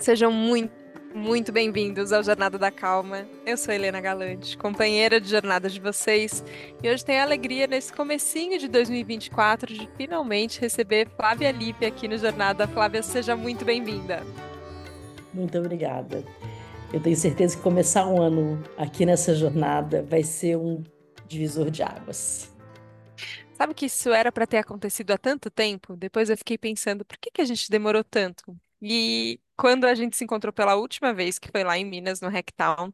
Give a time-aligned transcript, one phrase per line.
[0.00, 0.72] Sejam muito,
[1.14, 3.28] muito bem-vindos ao Jornada da Calma.
[3.44, 6.42] Eu sou Helena Galante, companheira de jornada de vocês,
[6.82, 12.08] e hoje tenho a alegria nesse comecinho de 2024 de finalmente receber Flávia Lipe aqui
[12.08, 12.66] no Jornada.
[12.66, 14.24] Flávia, seja muito bem-vinda.
[15.34, 16.24] Muito obrigada.
[16.94, 20.82] Eu tenho certeza que começar um ano aqui nessa jornada vai ser um
[21.28, 22.50] divisor de águas.
[23.52, 25.94] Sabe que isso era para ter acontecido há tanto tempo?
[25.94, 28.56] Depois eu fiquei pensando, por que que a gente demorou tanto?
[28.82, 32.28] E quando a gente se encontrou pela última vez, que foi lá em Minas, no
[32.28, 32.92] Hacktown,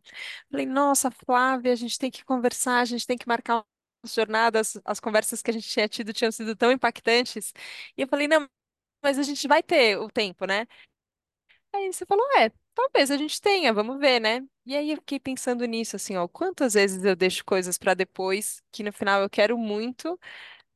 [0.50, 3.64] falei, nossa, Flávia, a gente tem que conversar, a gente tem que marcar
[4.04, 7.52] as jornadas, as conversas que a gente tinha tido tinham sido tão impactantes.
[7.96, 8.48] E eu falei, não,
[9.02, 10.66] mas a gente vai ter o tempo, né?
[11.74, 14.42] Aí você falou, é, talvez a gente tenha, vamos ver, né?
[14.64, 18.62] E aí eu fiquei pensando nisso, assim, ó, quantas vezes eu deixo coisas para depois,
[18.72, 20.18] que no final eu quero muito,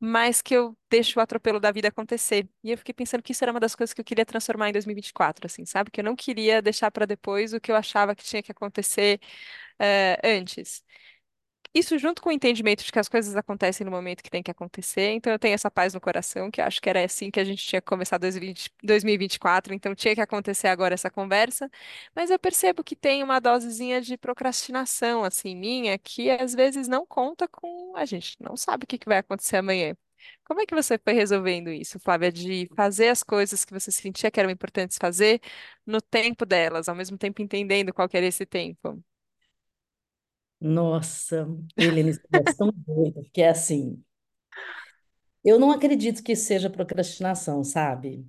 [0.01, 2.49] mas que eu deixo o atropelo da vida acontecer.
[2.63, 4.73] E eu fiquei pensando que isso era uma das coisas que eu queria transformar em
[4.73, 5.91] 2024, assim, sabe?
[5.91, 9.21] Que eu não queria deixar para depois o que eu achava que tinha que acontecer,
[9.79, 10.83] eh, antes.
[11.73, 14.51] Isso junto com o entendimento de que as coisas acontecem no momento que tem que
[14.51, 17.39] acontecer, então eu tenho essa paz no coração, que eu acho que era assim que
[17.39, 21.69] a gente tinha que começar 2020 2024, então tinha que acontecer agora essa conversa,
[22.13, 27.05] mas eu percebo que tem uma dosezinha de procrastinação, assim, minha, que às vezes não
[27.05, 29.95] conta com a gente, não sabe o que vai acontecer amanhã.
[30.43, 34.29] Como é que você foi resolvendo isso, Flávia, de fazer as coisas que você sentia
[34.29, 35.39] que eram importantes fazer
[35.85, 39.01] no tempo delas, ao mesmo tempo entendendo qual que era esse tempo?
[40.61, 41.45] Nossa,
[41.77, 44.01] isso é tão doido, porque é assim,
[45.43, 48.25] eu não acredito que seja procrastinação, sabe?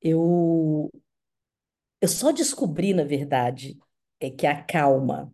[0.00, 0.90] Eu,
[2.00, 3.78] eu só descobri, na verdade,
[4.20, 5.32] é que a calma,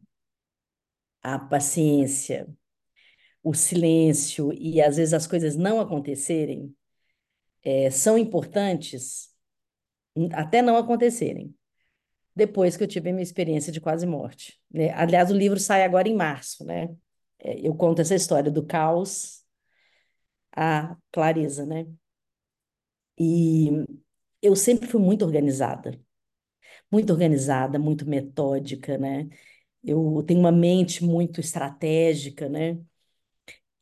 [1.23, 2.49] a paciência,
[3.43, 6.75] o silêncio e às vezes as coisas não acontecerem,
[7.65, 9.31] é, são importantes
[10.35, 11.55] até não acontecerem.
[12.39, 14.91] Depois que eu tive a minha experiência de quase morte, né?
[14.95, 16.89] Aliás, o livro sai agora em março, né?
[17.41, 19.45] É, Eu conto essa história do caos
[20.57, 21.87] à clareza, né?
[23.19, 23.71] E
[24.43, 25.99] eu sempre fui muito organizada,
[26.93, 29.29] muito organizada, muito metódica, né?
[29.85, 32.79] Eu tenho uma mente muito estratégica, né?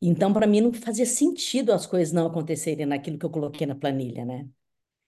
[0.01, 3.75] Então, para mim, não fazia sentido as coisas não acontecerem naquilo que eu coloquei na
[3.75, 4.47] planilha, né?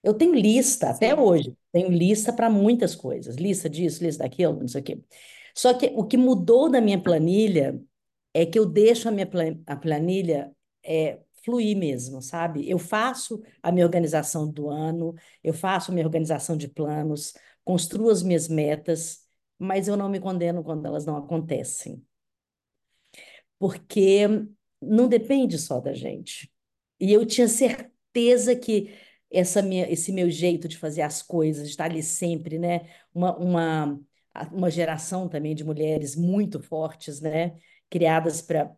[0.04, 1.22] Eu tenho lista, até Sim.
[1.22, 5.00] hoje, tenho lista para muitas coisas, lista disso, lista daquilo, não sei o quê.
[5.56, 7.80] Só que o que mudou da minha planilha
[8.34, 10.52] é que eu deixo a minha plan- a planilha
[10.84, 12.70] é, fluir mesmo, sabe?
[12.70, 17.34] Eu faço a minha organização do ano, eu faço a minha organização de planos,
[17.66, 19.22] construo as minhas metas,
[19.58, 22.02] mas eu não me condeno quando elas não acontecem
[23.58, 24.22] porque
[24.82, 26.52] não depende só da gente.
[27.00, 28.94] E eu tinha certeza que
[29.32, 32.90] essa minha, esse meu jeito de fazer as coisas, de estar ali sempre, né?
[33.14, 34.00] Uma, uma,
[34.52, 37.58] uma geração também de mulheres muito fortes, né?
[37.90, 38.72] Criadas para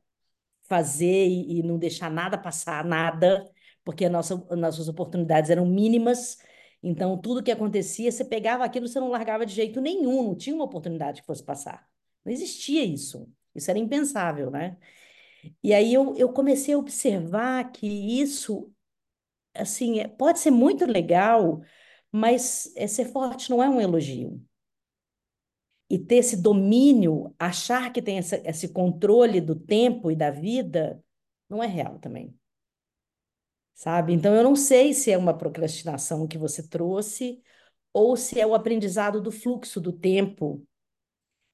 [0.63, 3.45] fazer e, e não deixar nada passar, nada,
[3.83, 6.37] porque nossa, as nossas oportunidades eram mínimas.
[6.83, 10.55] Então, tudo que acontecia, você pegava aquilo, você não largava de jeito nenhum, não tinha
[10.55, 11.87] uma oportunidade que fosse passar.
[12.25, 13.29] Não existia isso.
[13.53, 14.77] Isso era impensável, né?
[15.63, 18.70] E aí eu, eu comecei a observar que isso,
[19.53, 21.61] assim, é- pode ser muito legal,
[22.11, 24.41] mas é, ser forte não é um elogio.
[25.89, 31.03] E ter esse domínio, achar que tem essa, esse controle do tempo e da vida,
[31.49, 32.33] não é real também,
[33.73, 34.13] sabe?
[34.13, 37.41] Então eu não sei se é uma procrastinação que você trouxe
[37.93, 40.65] ou se é o aprendizado do fluxo do tempo.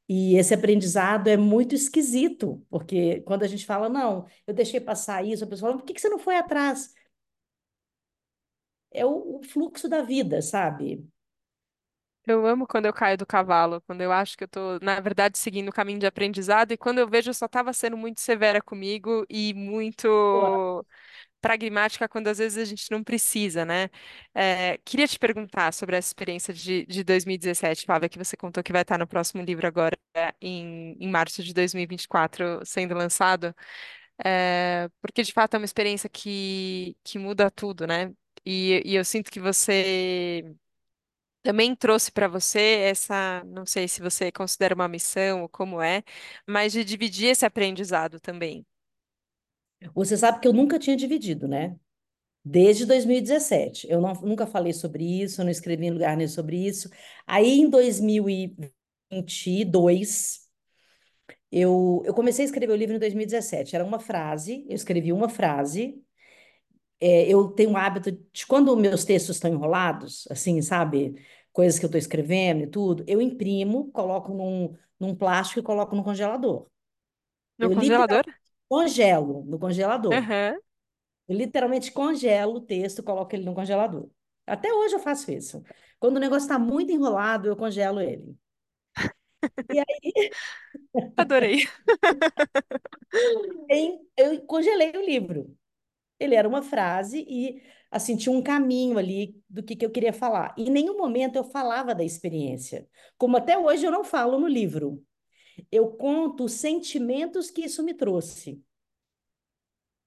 [0.10, 5.26] E esse aprendizado é muito esquisito, porque quando a gente fala, não, eu deixei passar
[5.26, 6.94] isso, a pessoa fala, por que que você não foi atrás?
[8.92, 11.08] É o, o fluxo da vida, sabe?
[12.26, 15.38] Eu amo quando eu caio do cavalo, quando eu acho que eu tô, na verdade,
[15.38, 18.62] seguindo o caminho de aprendizado, e quando eu vejo eu só estava sendo muito severa
[18.62, 20.86] comigo e muito
[21.42, 23.90] pragmática quando às vezes a gente não precisa, né?
[24.34, 28.74] É, queria te perguntar sobre essa experiência de, de 2017, Flávia, que você contou que
[28.74, 29.98] vai estar no próximo livro agora,
[30.42, 33.56] em, em março de 2024, sendo lançado,
[34.26, 38.14] é, porque de fato é uma experiência que, que muda tudo, né?
[38.50, 40.56] E, e eu sinto que você
[41.44, 46.02] também trouxe para você essa, não sei se você considera uma missão ou como é,
[46.48, 48.66] mas de dividir esse aprendizado também.
[49.94, 51.78] Você sabe que eu nunca tinha dividido, né?
[52.44, 53.86] Desde 2017.
[53.92, 56.90] Eu não, nunca falei sobre isso, eu não escrevi em lugar nenhum sobre isso.
[57.26, 60.48] Aí, em 2022,
[61.52, 63.76] eu, eu comecei a escrever o livro em 2017.
[63.76, 66.02] Era uma frase, eu escrevi uma frase.
[67.00, 71.16] É, eu tenho um hábito de, quando meus textos estão enrolados, assim, sabe?
[71.58, 75.96] coisas que eu estou escrevendo e tudo, eu imprimo, coloco num, num plástico e coloco
[75.96, 76.68] no congelador.
[77.58, 78.24] No Eu congelador?
[78.70, 80.14] congelo no congelador.
[81.28, 84.08] Eu literalmente congelo o texto, coloco ele no congelador.
[84.46, 85.64] Até hoje eu faço isso.
[86.00, 88.38] Quando o negócio está muito enrolado, eu congelo ele.
[89.74, 90.30] E aí
[91.18, 91.68] Adorei.
[94.16, 95.58] eu congelei o livro.
[96.20, 97.62] Ele era uma frase e
[97.92, 100.54] assim tinha um caminho ali do que, que eu queria falar.
[100.58, 102.88] E em nenhum momento eu falava da experiência,
[103.18, 105.04] como até hoje eu não falo no livro.
[105.72, 108.62] Eu conto os sentimentos que isso me trouxe,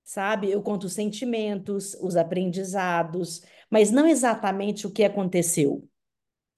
[0.03, 0.51] sabe?
[0.51, 5.89] Eu conto os sentimentos, os aprendizados, mas não exatamente o que aconteceu.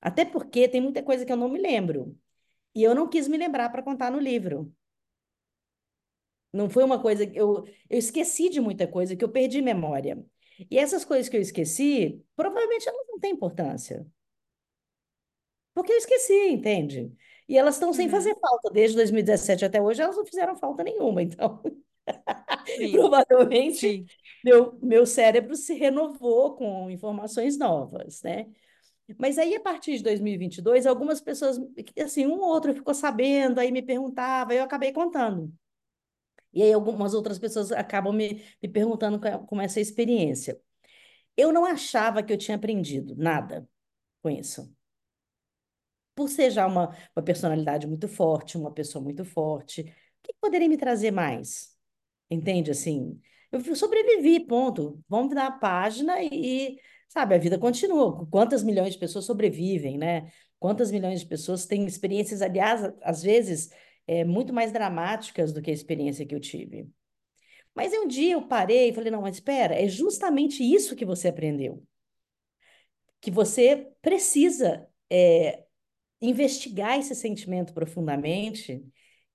[0.00, 2.16] Até porque tem muita coisa que eu não me lembro.
[2.74, 4.72] E eu não quis me lembrar para contar no livro.
[6.52, 10.24] Não foi uma coisa que eu, eu esqueci de muita coisa, que eu perdi memória.
[10.70, 14.06] E essas coisas que eu esqueci, provavelmente elas não têm importância.
[15.74, 17.12] Porque eu esqueci, entende?
[17.48, 18.10] E elas estão sem Uhum.
[18.10, 18.70] fazer falta.
[18.70, 21.22] Desde 2017 até hoje, elas não fizeram falta nenhuma.
[21.22, 21.62] Então,
[22.90, 24.08] provavelmente, sim.
[24.42, 28.46] meu, meu cérebro se renovou com informações novas, né?
[29.18, 31.58] Mas aí, a partir de 2022, algumas pessoas,
[32.02, 35.52] assim, um ou outro ficou sabendo, aí me perguntava, eu acabei contando.
[36.52, 40.60] E aí algumas outras pessoas acabam me, me perguntando co- como é essa experiência.
[41.36, 43.68] Eu não achava que eu tinha aprendido nada
[44.22, 44.74] com isso.
[46.14, 49.84] Por ser já uma, uma personalidade muito forte, uma pessoa muito forte, o
[50.22, 51.74] que poderia me trazer mais?
[52.30, 52.70] Entende?
[52.70, 53.20] Assim,
[53.52, 55.02] eu sobrevivi, ponto.
[55.08, 56.78] Vamos virar a página e,
[57.08, 58.26] sabe, a vida continua.
[58.28, 60.32] Quantas milhões de pessoas sobrevivem, né?
[60.58, 63.70] Quantas milhões de pessoas têm experiências, aliás, às vezes,
[64.06, 66.90] é, muito mais dramáticas do que a experiência que eu tive.
[67.74, 71.28] Mas um dia eu parei e falei, não, mas espera, é justamente isso que você
[71.28, 71.82] aprendeu.
[73.20, 75.64] Que você precisa é,
[76.20, 78.84] investigar esse sentimento profundamente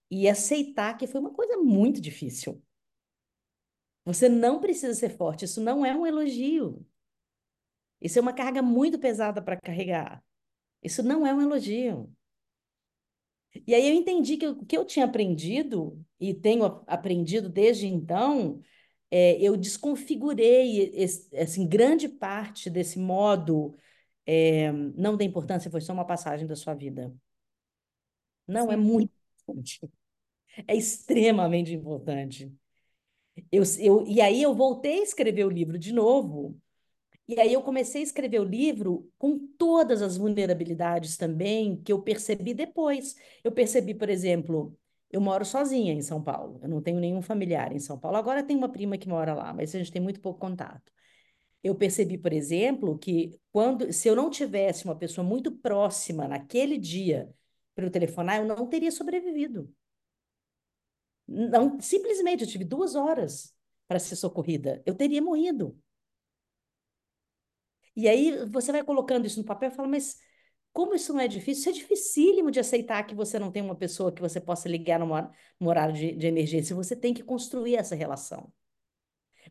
[0.09, 2.61] e aceitar que foi uma coisa muito difícil.
[4.05, 6.85] Você não precisa ser forte, isso não é um elogio.
[8.01, 10.23] Isso é uma carga muito pesada para carregar.
[10.83, 12.15] Isso não é um elogio.
[13.65, 18.61] E aí eu entendi que o que eu tinha aprendido, e tenho aprendido desde então,
[19.11, 23.75] é, eu desconfigurei esse, assim, grande parte desse modo,
[24.25, 27.13] é, não da importância, foi só uma passagem da sua vida.
[28.47, 28.81] Não, é Sim.
[28.83, 29.11] muito
[29.43, 29.79] importante.
[30.67, 32.51] É extremamente importante.
[33.51, 36.59] Eu, eu, e aí eu voltei a escrever o livro de novo,
[37.27, 42.01] e aí eu comecei a escrever o livro com todas as vulnerabilidades também que eu
[42.01, 43.15] percebi depois.
[43.43, 44.77] Eu percebi, por exemplo,
[45.11, 48.17] eu moro sozinha em São Paulo, eu não tenho nenhum familiar em São Paulo.
[48.17, 50.91] Agora tem uma prima que mora lá, mas a gente tem muito pouco contato.
[51.63, 56.77] Eu percebi, por exemplo, que quando, se eu não tivesse uma pessoa muito próxima naquele
[56.77, 57.29] dia
[57.75, 59.69] para eu telefonar, eu não teria sobrevivido.
[61.27, 63.53] Não, simplesmente, eu tive duas horas
[63.87, 64.81] para ser socorrida.
[64.85, 65.77] Eu teria morrido.
[67.97, 70.19] E aí você vai colocando isso no papel e fala, mas
[70.71, 71.61] como isso não é difícil?
[71.61, 74.99] Isso é dificílimo de aceitar que você não tem uma pessoa que você possa ligar
[74.99, 76.75] numa, num horário de, de emergência.
[76.75, 78.53] Você tem que construir essa relação.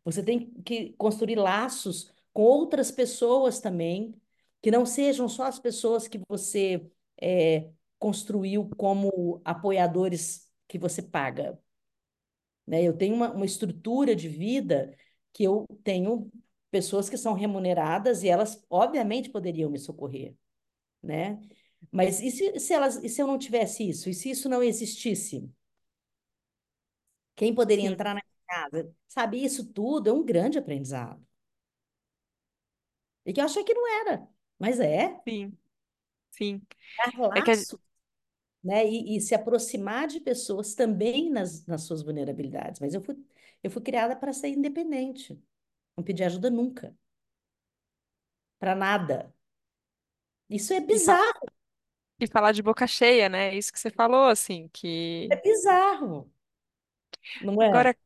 [0.04, 4.14] Você tem que construir laços com outras pessoas também,
[4.62, 6.88] que não sejam só as pessoas que você
[7.21, 7.68] é,
[7.99, 11.59] construiu como apoiadores que você paga.
[12.64, 12.82] Né?
[12.85, 14.97] Eu tenho uma, uma estrutura de vida
[15.32, 16.30] que eu tenho
[16.76, 20.35] pessoas que são remuneradas e elas, obviamente, poderiam me socorrer,
[21.02, 21.40] né?
[21.92, 24.09] Mas e se, se elas, e se eu não tivesse isso?
[24.11, 25.50] E se isso não existisse?
[27.35, 28.95] Quem poderia Sim, entrar na minha casa?
[29.09, 31.25] Sabe, isso tudo é um grande aprendizado.
[33.26, 34.26] E que eu achei que não era,
[34.59, 35.21] mas é.
[35.26, 35.59] sim,
[36.30, 36.62] sim.
[36.99, 37.52] Dar É que
[38.62, 38.87] né?
[38.88, 42.80] E, e se aproximar de pessoas também nas, nas suas vulnerabilidades.
[42.80, 43.16] Mas eu fui,
[43.62, 45.40] eu fui criada para ser independente.
[45.97, 46.95] Não pedi ajuda nunca,
[48.59, 49.33] para nada.
[50.49, 51.41] Isso é bizarro,
[52.21, 53.55] e falar de boca cheia, né?
[53.55, 56.31] Isso que você falou, assim, é que bizarro,
[57.43, 57.69] não é?
[57.69, 57.97] agora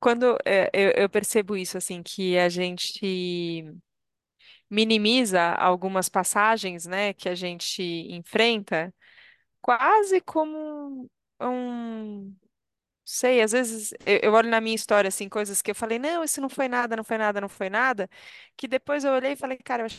[0.00, 3.64] quando é, eu, eu percebo isso, assim, que a gente
[4.70, 8.94] minimiza algumas passagens, né, que a gente enfrenta,
[9.60, 12.34] quase como um,
[13.10, 16.40] sei, às vezes eu, olho na minha história, assim, coisas que eu falei, não, isso
[16.40, 18.08] não foi nada, não foi nada, não foi nada,
[18.56, 19.98] que depois eu olhei e falei, cara, eu acho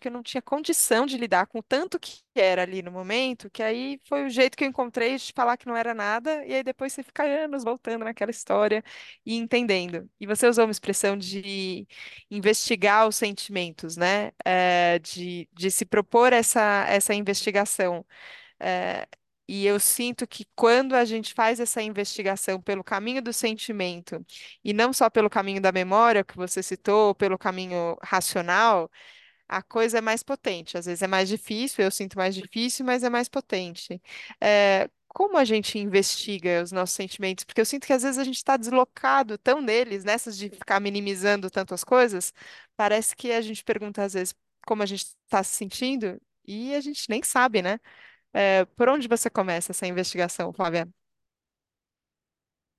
[0.00, 3.50] que eu não tinha condição de lidar com o tanto que era ali no momento,
[3.50, 6.54] que aí foi o jeito que eu encontrei de falar que não era nada, e
[6.54, 8.84] aí depois você fica anos voltando naquela história
[9.26, 10.08] e entendendo.
[10.20, 11.86] E você usou uma expressão de
[12.30, 14.30] investigar os sentimentos, né?
[14.44, 18.06] É, de, de se propor essa, essa investigação.
[18.60, 19.06] É,
[19.52, 24.24] e eu sinto que quando a gente faz essa investigação pelo caminho do sentimento,
[24.62, 28.88] e não só pelo caminho da memória, que você citou, pelo caminho racional,
[29.48, 30.78] a coisa é mais potente.
[30.78, 34.00] Às vezes é mais difícil, eu sinto mais difícil, mas é mais potente.
[34.40, 37.44] É, como a gente investiga os nossos sentimentos?
[37.44, 40.78] Porque eu sinto que às vezes a gente está deslocado tão neles, nessas de ficar
[40.80, 42.32] minimizando tantas coisas,
[42.76, 44.32] parece que a gente pergunta às vezes
[44.64, 47.80] como a gente está se sentindo e a gente nem sabe, né?
[48.32, 50.88] É, por onde você começa essa investigação, Flávia?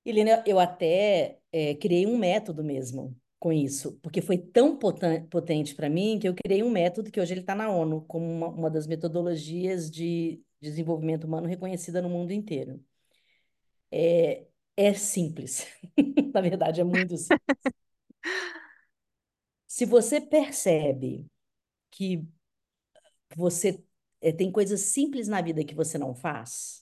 [0.05, 5.89] Helena, eu até eh, criei um método mesmo com isso, porque foi tão potente para
[5.89, 8.69] mim que eu criei um método que hoje ele está na ONU como uma, uma
[8.69, 12.83] das metodologias de desenvolvimento humano reconhecida no mundo inteiro.
[13.91, 14.45] É,
[14.77, 15.67] é simples,
[16.33, 17.39] na verdade é muito simples.
[19.67, 21.25] Se você percebe
[21.91, 22.27] que
[23.35, 23.83] você
[24.21, 26.81] eh, tem coisas simples na vida que você não faz,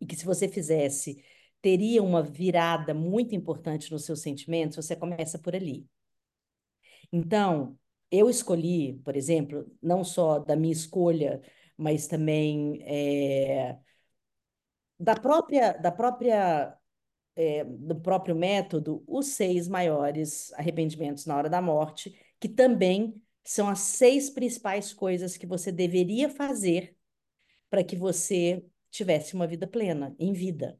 [0.00, 1.22] e que se você fizesse,
[1.62, 5.86] teria uma virada muito importante nos seus sentimentos, você começa por ali.
[7.12, 7.78] Então,
[8.10, 11.40] eu escolhi, por exemplo, não só da minha escolha,
[11.76, 13.78] mas também eh,
[14.98, 16.76] da própria, da própria,
[17.36, 23.68] eh, do próprio método, os seis maiores arrependimentos na hora da morte, que também são
[23.68, 26.96] as seis principais coisas que você deveria fazer
[27.68, 30.78] para que você tivesse uma vida plena, em vida.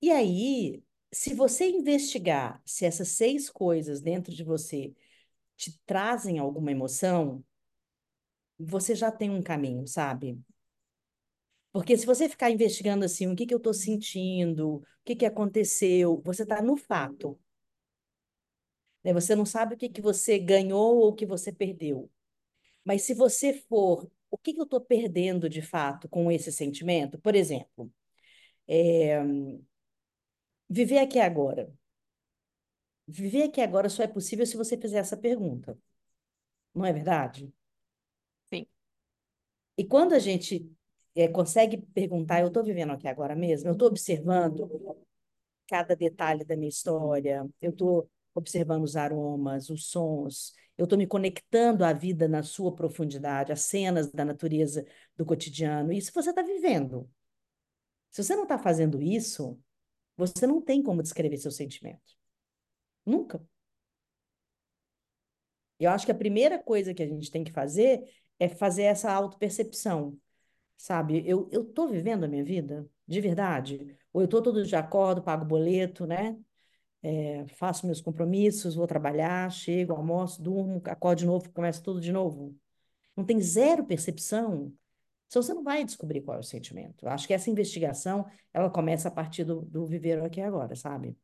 [0.00, 0.82] E aí,
[1.12, 4.94] se você investigar se essas seis coisas dentro de você
[5.56, 7.44] te trazem alguma emoção,
[8.58, 10.38] você já tem um caminho, sabe?
[11.72, 15.26] Porque se você ficar investigando assim, o que que eu estou sentindo, o que que
[15.26, 17.38] aconteceu, você está no fato,
[19.08, 19.14] né?
[19.14, 22.10] Você não sabe o que que você ganhou ou o que você perdeu.
[22.84, 27.18] Mas se você for, o que que eu estou perdendo de fato com esse sentimento?
[27.18, 27.90] Por exemplo,
[28.68, 29.18] é,
[30.68, 31.72] viver aqui agora.
[33.06, 35.78] Viver aqui agora só é possível se você fizer essa pergunta,
[36.74, 37.50] não é verdade?
[38.52, 38.66] Sim.
[39.78, 40.70] E quando a gente
[41.14, 44.68] é, consegue perguntar, eu estou vivendo aqui agora mesmo, eu estou observando
[45.66, 51.06] cada detalhe da minha história, eu estou observando os aromas, os sons, eu estou me
[51.06, 55.92] conectando à vida na sua profundidade, às cenas da natureza do cotidiano.
[55.92, 57.10] Isso você está vivendo.
[58.10, 59.58] Se você não está fazendo isso,
[60.16, 62.16] você não tem como descrever seu sentimento.
[63.04, 63.42] Nunca.
[65.78, 68.04] Eu acho que a primeira coisa que a gente tem que fazer
[68.38, 70.16] é fazer essa autopercepção,
[70.76, 71.22] sabe?
[71.26, 73.96] Eu, eu vivendo a minha vida, de verdade?
[74.12, 76.36] Ou eu tô todo dia acordo, pago boleto, né?
[77.02, 82.12] É, faço meus compromissos, vou trabalhar, chego, almoço, durmo, acordo de novo, começo tudo de
[82.12, 82.56] novo.
[83.16, 84.72] Não tem zero percepção.
[85.26, 87.04] Então você não vai descobrir qual é o sentimento.
[87.04, 91.16] Eu acho que essa investigação, ela começa a partir do, do viver aqui agora, sabe?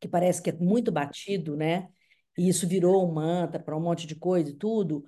[0.00, 1.88] Que parece que é muito batido, né?
[2.36, 5.04] E isso virou um mantra para um monte de coisa e tudo,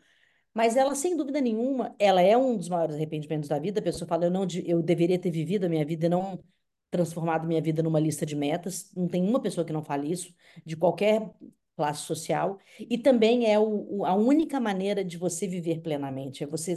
[0.52, 3.80] mas ela, sem dúvida nenhuma, ela é um dos maiores arrependimentos da vida.
[3.80, 6.42] A pessoa fala, eu não, eu deveria ter vivido a minha vida e não
[6.90, 8.92] transformado minha vida numa lista de metas.
[8.97, 11.30] Não tem uma pessoa que não fale isso, de qualquer
[11.76, 12.59] classe social.
[12.78, 16.75] E também é o, a única maneira de você viver plenamente, é você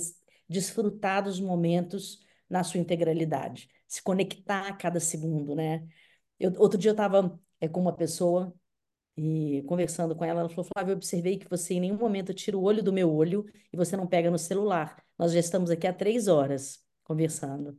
[0.48, 5.88] desfrutar dos momentos na sua integralidade, se conectar a cada segundo, né?
[6.40, 7.40] Eu, outro dia eu estava
[7.72, 8.54] com uma pessoa
[9.18, 12.58] e conversando com ela, ela falou: Flávia, eu observei que você em nenhum momento tira
[12.58, 15.04] o olho do meu olho e você não pega no celular.
[15.18, 17.78] Nós já estamos aqui há três horas conversando.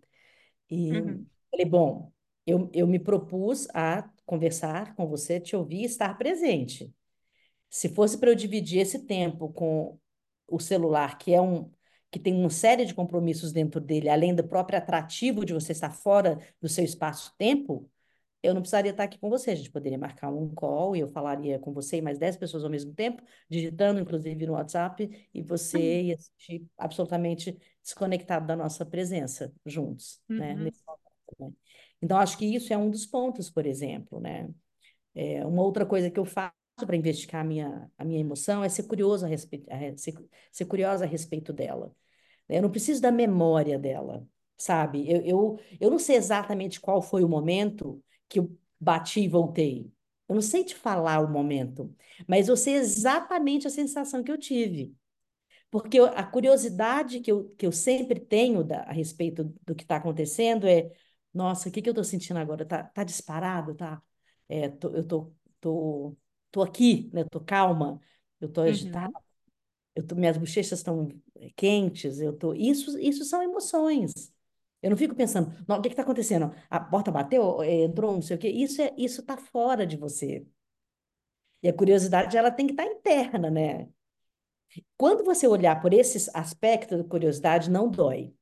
[0.71, 1.31] E Uhum.
[1.51, 2.13] falei: bom,
[2.47, 6.93] eu, eu me propus a conversar com você, te ouvir e estar presente.
[7.71, 9.99] Se fosse para eu dividir esse tempo com
[10.49, 11.71] o celular, que é um
[12.11, 15.91] que tem uma série de compromissos dentro dele, além do próprio atrativo de você estar
[15.91, 17.91] fora do seu espaço-tempo,
[18.41, 19.51] eu não precisaria estar aqui com você.
[19.51, 22.63] A gente poderia marcar um call e eu falaria com você e mais 10 pessoas
[22.63, 23.21] ao mesmo tempo,
[23.51, 30.21] digitando, inclusive, no WhatsApp, e você ia se sentir absolutamente desconectado da nossa presença juntos,
[30.29, 30.55] né?
[30.55, 30.61] Uhum.
[30.61, 31.53] Nesse momento, né?
[32.05, 34.51] Então, acho que isso é um dos pontos, por exemplo, né?
[35.15, 36.53] É, uma outra coisa que eu faço
[36.87, 40.15] para investigar a minha, a minha emoção é ser curioso a respeito, ser,
[40.53, 41.95] ser curiosa a respeito dela.
[42.49, 45.11] Eu não preciso da memória dela, sabe?
[45.11, 49.93] Eu, eu, eu não sei exatamente qual foi o momento que eu bati e voltei.
[50.29, 51.95] Eu não sei te falar o momento,
[52.29, 54.95] mas eu sei exatamente a sensação que eu tive.
[55.71, 59.83] Porque eu- a curiosidade que eu, que eu sempre tenho da- a respeito do que
[59.85, 60.91] está acontecendo é,
[61.35, 62.65] nossa, o que que eu estou sentindo agora?
[62.67, 64.03] Tá, tá disparado, tá?
[64.49, 66.17] É, tô- eu tô, tô,
[66.51, 67.25] tô aqui, né?
[67.25, 68.01] Tô calma,
[68.41, 69.21] eu tô agitada, Uhum.
[69.95, 71.09] eu tô, minhas bochechas estão
[71.57, 72.55] quentes, eu tô.
[72.55, 74.13] Isso, isso são emoções.
[74.83, 76.55] Eu não fico pensando, "Não, o que que está acontecendo?
[76.71, 78.49] A porta bateu, É, entrou, não sei o quê.
[78.51, 80.47] Isso é, isso está fora de você.
[81.65, 83.89] E a curiosidade, ela tem que estar interna, né?
[84.97, 88.35] Quando você olhar por esse aspecto da curiosidade, não dói.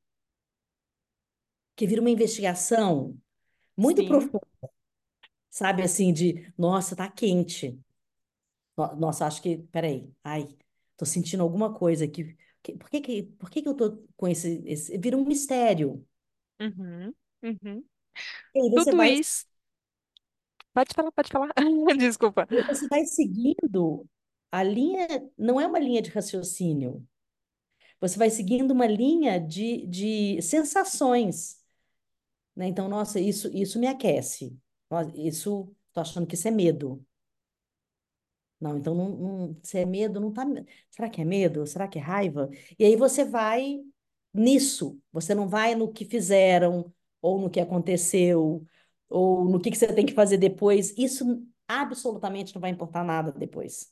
[1.75, 3.17] Que vira uma investigação
[3.77, 4.07] muito Sim.
[4.07, 4.47] profunda,
[5.49, 5.83] sabe?
[5.83, 7.79] Assim, de, nossa, tá quente.
[8.77, 10.47] No- Nossa, acho que, peraí, ai,
[10.97, 12.35] tô sentindo alguma coisa aqui.
[12.79, 14.97] Por que que, por que que eu tô com esse, esse...
[14.97, 16.05] Vira um mistério.
[16.59, 17.13] Uhum.
[17.43, 17.83] Uhum.
[18.53, 19.45] Tudo vai, isso.
[20.73, 21.49] Pode falar, pode falar.
[21.97, 22.47] Desculpa.
[22.67, 24.07] você vai seguindo
[24.51, 27.05] a linha, não é uma linha de raciocínio.
[28.01, 31.62] Você vai seguindo uma linha de, de sensações.
[32.55, 32.67] Né?
[32.67, 34.57] Então, nossa, isso, isso me aquece.
[35.15, 37.05] Isso, tô achando que isso é medo.
[38.59, 40.45] Não, então, não, não- se é medo, não tá.
[40.89, 41.65] Será que é medo?
[41.67, 42.49] Será que é raiva?
[42.79, 43.79] E aí você vai
[44.33, 44.99] nisso.
[45.11, 48.65] Você não vai no que fizeram, ou no que aconteceu,
[49.09, 50.93] ou no que que você tem que fazer depois.
[50.97, 53.91] Isso absolutamente não vai importar nada depois.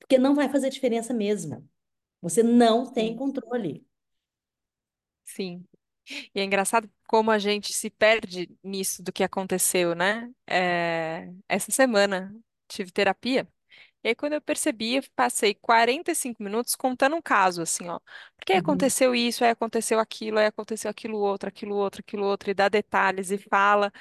[0.00, 1.68] Porque não vai fazer diferença mesmo.
[2.22, 3.86] Você não tem controle.
[5.24, 5.64] sim.
[6.34, 10.30] E é engraçado como a gente se perde nisso do que aconteceu, né?
[10.48, 12.34] É, Essa semana
[12.68, 13.48] tive terapia.
[14.04, 18.00] E aí, quando eu percebi, eu passei 45 minutos contando um caso, assim, ó.
[18.36, 18.60] Porque aí Uhum.
[18.60, 22.68] aconteceu isso, aí aconteceu aquilo, aí aconteceu aquilo outro, aquilo outro, aquilo outro, e dá
[22.68, 23.92] detalhes e fala.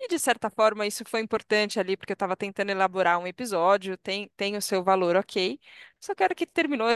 [0.00, 3.96] E de certa forma isso foi importante ali, porque eu estava tentando elaborar um episódio,
[3.98, 5.60] tem, tem o seu valor, ok.
[6.00, 6.88] Só que a hora que terminou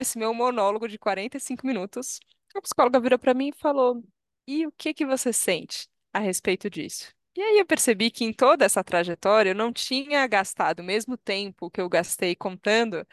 [0.00, 2.20] esse meu monólogo de 45 minutos,
[2.54, 4.02] a psicóloga virou para mim e falou:
[4.52, 7.14] E o que que você sente a respeito disso?
[7.36, 11.16] E aí eu percebi que em toda essa trajetória eu não tinha gastado o mesmo
[11.16, 13.06] tempo que eu gastei contando,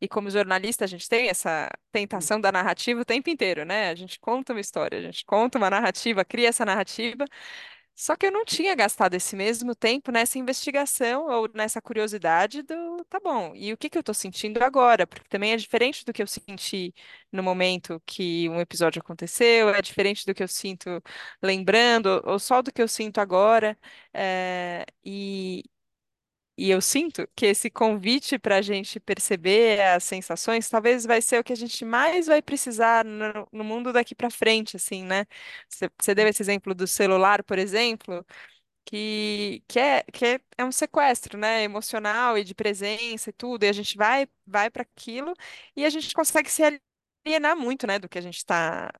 [0.00, 3.90] e como jornalista a gente tem essa tentação da narrativa o tempo inteiro, né?
[3.90, 7.24] A gente conta uma história, a gente conta uma narrativa, cria essa narrativa.
[7.96, 13.04] Só que eu não tinha gastado esse mesmo tempo nessa investigação ou nessa curiosidade do,
[13.08, 15.06] tá bom, e o que que eu tô sentindo agora?
[15.06, 16.92] Porque também é diferente do que eu senti
[17.30, 21.02] no momento que um episódio aconteceu, é diferente do que eu sinto
[21.42, 23.78] lembrando, ou só do que eu sinto agora.
[24.12, 25.62] eh, e,
[26.56, 31.40] e eu sinto que esse convite para a gente perceber as sensações talvez vai ser
[31.40, 35.26] o que a gente mais vai precisar no, no mundo daqui para frente, assim, né?
[35.68, 38.24] Você, deu esse exemplo do celular, por exemplo
[38.84, 43.68] que, que, é, que é, um sequestro, né, emocional e de presença e tudo, e
[43.68, 45.34] a gente vai, vai para aquilo
[45.76, 46.62] e a gente consegue se
[47.26, 48.90] alienar muito, né, do que a gente está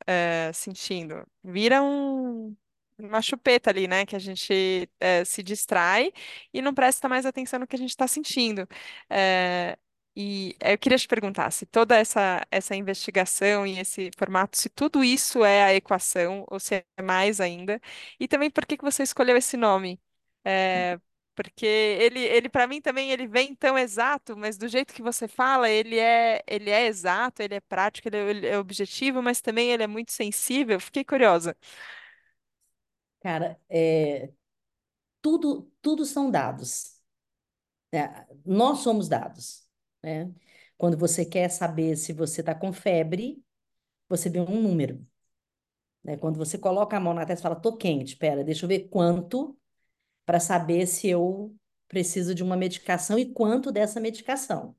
[0.52, 1.26] sentindo.
[1.42, 2.56] Vira um,
[2.98, 6.12] uma chupeta ali, né, que a gente eh, se distrai
[6.52, 8.66] e não presta mais atenção no que a gente está sentindo.
[9.10, 9.76] Eh,
[10.16, 15.02] e eu queria te perguntar se toda essa, essa investigação e esse formato, se tudo
[15.02, 17.80] isso é a equação, ou se é mais ainda,
[18.20, 20.00] e também por que que você escolheu esse nome?
[20.44, 20.98] É,
[21.34, 25.26] porque ele, ele para mim também ele vem tão exato, mas do jeito que você
[25.26, 29.40] fala, ele é, ele é exato, ele é prático, ele é, ele é objetivo, mas
[29.40, 30.78] também ele é muito sensível.
[30.80, 31.56] Fiquei curiosa.
[33.24, 34.32] Cara, é,
[35.22, 37.00] tudo, tudo são dados.
[37.92, 38.26] né?
[38.44, 39.68] Nós somos dados,
[40.02, 40.32] né?
[40.76, 43.42] Quando você quer saber se você está com febre,
[44.08, 45.06] você vê um número,
[46.02, 46.16] né?
[46.16, 48.88] Quando você coloca a mão na testa e fala, tô quente, espera, deixa eu ver
[48.88, 49.56] quanto
[50.26, 51.54] para saber se eu
[51.88, 54.76] preciso de uma medicação e quanto dessa medicação.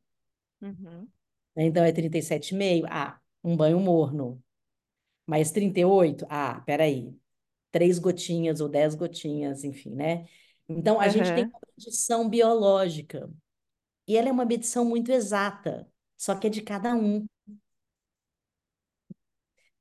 [0.61, 1.07] Uhum?
[1.55, 2.87] Então é 37,5?
[2.91, 4.43] Ah, um banho morno.
[5.25, 6.25] Mas 38?
[6.29, 7.15] Ah, peraí.
[7.75, 10.25] Três gotinhas ou dez gotinhas, enfim, né?
[10.69, 13.29] Então a gente tem uma medição biológica.
[14.07, 17.25] E ela é uma medição muito exata, só que é de cada um.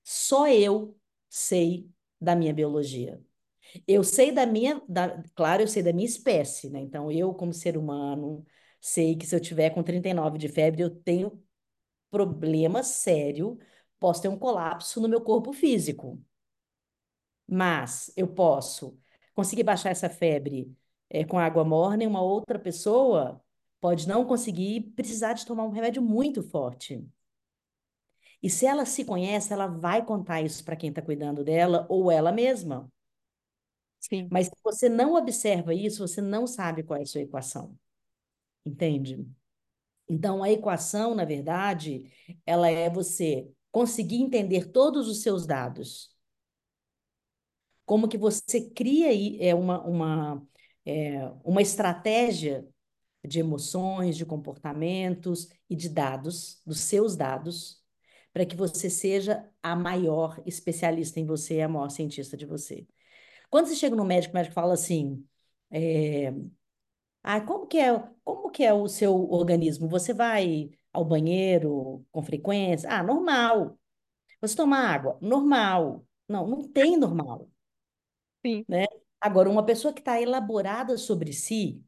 [0.02, 0.96] Só eu
[1.28, 1.88] sei
[2.20, 3.22] da minha biologia.
[3.87, 6.80] Eu sei da minha, da, claro, eu sei da minha espécie, né?
[6.80, 8.44] Então, eu, como ser humano,
[8.80, 11.42] sei que se eu tiver com 39 de febre, eu tenho
[12.11, 13.59] problema sério,
[14.00, 16.22] posso ter um colapso no meu corpo físico.
[17.48, 18.98] Mas eu posso
[19.35, 20.74] conseguir baixar essa febre
[21.11, 23.42] eh, com água morna e uma outra pessoa
[23.80, 27.04] pode não conseguir e precisar de tomar um remédio muito forte.
[28.42, 32.11] E se ela se conhece, ela vai contar isso para quem está cuidando dela ou
[32.12, 32.88] ela mesma.
[34.00, 37.78] sim, Mas se você não observa isso, você não sabe qual é a sua equação,
[38.66, 39.26] entende?
[40.09, 42.12] Então, a equação, na verdade,
[42.46, 46.13] ela é você conseguir entender todos os seus dados.
[47.85, 49.09] Como que você cria
[49.42, 50.49] é uma, uma,
[50.87, 52.66] é, uma estratégia
[53.25, 57.83] de emoções, de comportamentos e de dados, dos seus dados,
[58.33, 62.87] para que você seja a maior especialista em você, a maior cientista de você.
[63.51, 65.27] Quando você chega no médico, o médico fala assim,
[65.70, 66.33] é,
[67.23, 67.92] ah, como que é,
[68.25, 69.88] como que é o seu organismo?
[69.88, 72.88] Você vai ao banheiro com frequência?
[72.90, 73.79] Ah, normal.
[74.40, 75.18] Você toma água?
[75.20, 76.07] Normal.
[76.29, 77.51] Não, não tem normal,
[78.44, 78.66] sim.
[78.68, 78.87] né?
[79.20, 81.83] Agora, uma pessoa que está elaborada sobre si,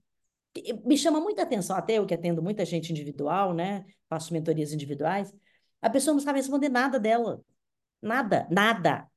[0.85, 3.85] me chama muita atenção, até eu que atendo muita gente individual, né?
[4.09, 5.33] Faço mentorias individuais,
[5.83, 7.43] a pessoa não sabe responder nada dela.
[8.01, 9.09] Nada, nada.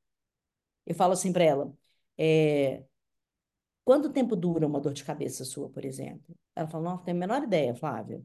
[0.86, 1.74] Eu falo assim para ela,
[2.18, 2.84] é,
[3.84, 6.36] quanto tempo dura uma dor de cabeça sua, por exemplo?
[6.56, 8.22] Ela fala, não, não tenho a menor ideia, Flávia.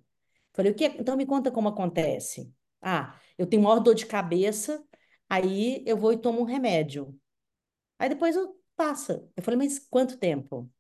[0.53, 0.97] Falei, o que é?
[0.99, 2.53] Então me conta como acontece.
[2.81, 4.85] Ah, eu tenho maior dor de cabeça,
[5.29, 7.19] aí eu vou e tomo um remédio.
[7.99, 9.29] Aí depois eu passa.
[9.37, 10.71] Eu falei, mas quanto tempo?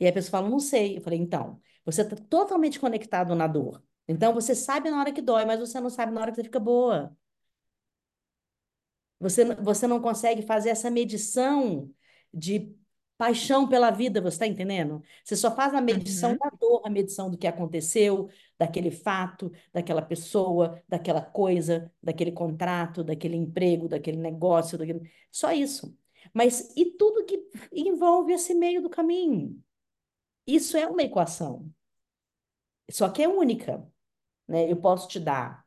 [0.00, 0.96] E a pessoa fala, não sei.
[0.98, 3.82] Eu falei, então, você está totalmente conectado na dor.
[4.08, 6.44] Então você sabe na hora que dói, mas você não sabe na hora que você
[6.44, 7.16] fica boa.
[9.20, 11.90] Você, você não consegue fazer essa medição
[12.34, 12.74] de
[13.16, 15.00] paixão pela vida, você está entendendo?
[15.24, 19.52] Você só faz a medição Uhum, da dor, a medição do que aconteceu, daquele fato,
[19.72, 25.08] daquela pessoa, daquela coisa, daquele contrato, daquele emprego, daquele negócio, daquele...
[25.30, 25.96] só isso.
[26.32, 29.62] Mas e tudo que envolve esse meio do caminho?
[30.46, 31.72] Isso é uma equação,
[32.90, 33.86] só que é única,
[34.46, 34.70] né?
[34.70, 35.64] Eu posso te dar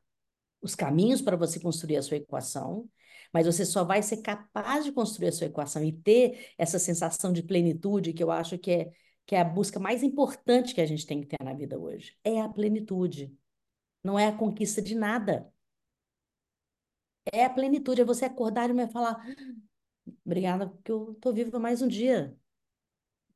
[0.62, 2.90] os caminhos para você construir a sua equação,
[3.34, 7.34] mas você só vai ser capaz de construir a sua equação e ter essa sensação
[7.34, 8.92] de plenitude que eu acho que é,
[9.26, 12.16] que é a busca mais importante que a gente tem que ter na vida hoje.
[12.24, 13.36] É a plenitude.
[14.04, 15.52] Não é a conquista de nada.
[17.32, 19.26] É a plenitude, é você acordar e falar,
[20.26, 22.36] obrigada, porque eu estou viva mais um dia.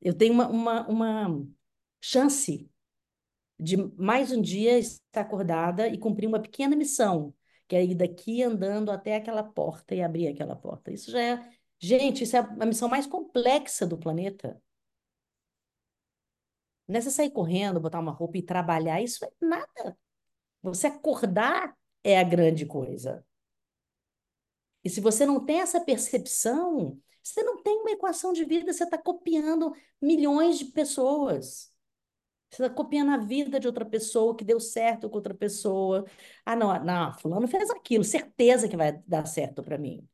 [0.01, 1.47] Eu tenho uma, uma, uma
[2.01, 2.69] chance
[3.59, 7.33] de mais um dia estar acordada e cumprir uma pequena missão,
[7.67, 10.91] que é ir daqui andando até aquela porta e abrir aquela porta.
[10.91, 14.61] Isso já é, gente, isso é a missão mais complexa do planeta.
[16.87, 19.97] Não é sair correndo, botar uma roupa e trabalhar, isso é nada.
[20.61, 23.25] Você acordar é a grande coisa.
[24.89, 28.83] E se você não tem essa percepção, você não tem uma equação de vida, você
[28.83, 29.71] está copiando
[30.01, 31.71] milhões de pessoas.
[32.49, 36.05] Você está copiando a vida de outra pessoa que deu certo com outra pessoa.
[36.43, 40.07] Ah, não, não, fulano fez aquilo, certeza que vai dar certo para mim.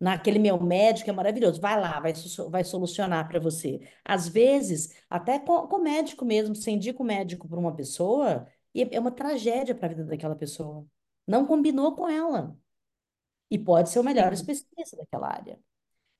[0.00, 2.12] Naquele meu médico é maravilhoso, vai lá, vai,
[2.50, 3.80] vai solucionar para você.
[4.04, 8.98] Às vezes, até com, médico mesmo, você indica o médico para uma pessoa e é
[8.98, 10.84] uma tragédia para a vida daquela pessoa.
[11.28, 12.58] Não combinou com ela.
[13.50, 15.58] E pode ser o melhor especialista daquela área.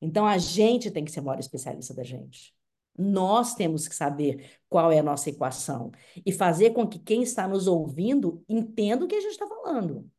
[0.00, 2.54] Então, a gente tem que ser o maior especialista da gente.
[2.96, 5.90] Nós temos que saber qual é a nossa equação
[6.24, 10.10] e fazer com que quem está nos ouvindo entenda o que a gente está falando.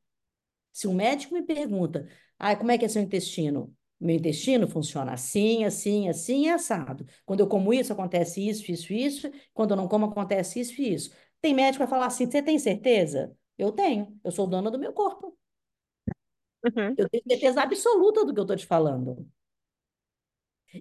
[0.71, 2.07] Se um médico me pergunta,
[2.39, 3.75] ah, como é que é seu intestino?
[3.99, 7.05] Meu intestino funciona assim, assim, assim, e assado.
[7.25, 9.31] Quando eu como isso, acontece isso, isso, isso.
[9.53, 11.11] Quando eu não como, acontece isso e isso.
[11.39, 13.35] Tem médico que vai falar assim, você tem certeza?
[13.57, 14.19] Eu tenho.
[14.23, 15.37] Eu sou dona do meu corpo.
[16.65, 19.27] Uhum, Eu tenho certeza absoluta do que eu estou te falando.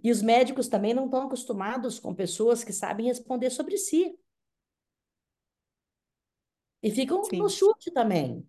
[0.02, 4.16] E os médicos também não estão acostumados com pessoas que sabem responder sobre si.
[6.82, 8.46] E ficam no sim, chute também.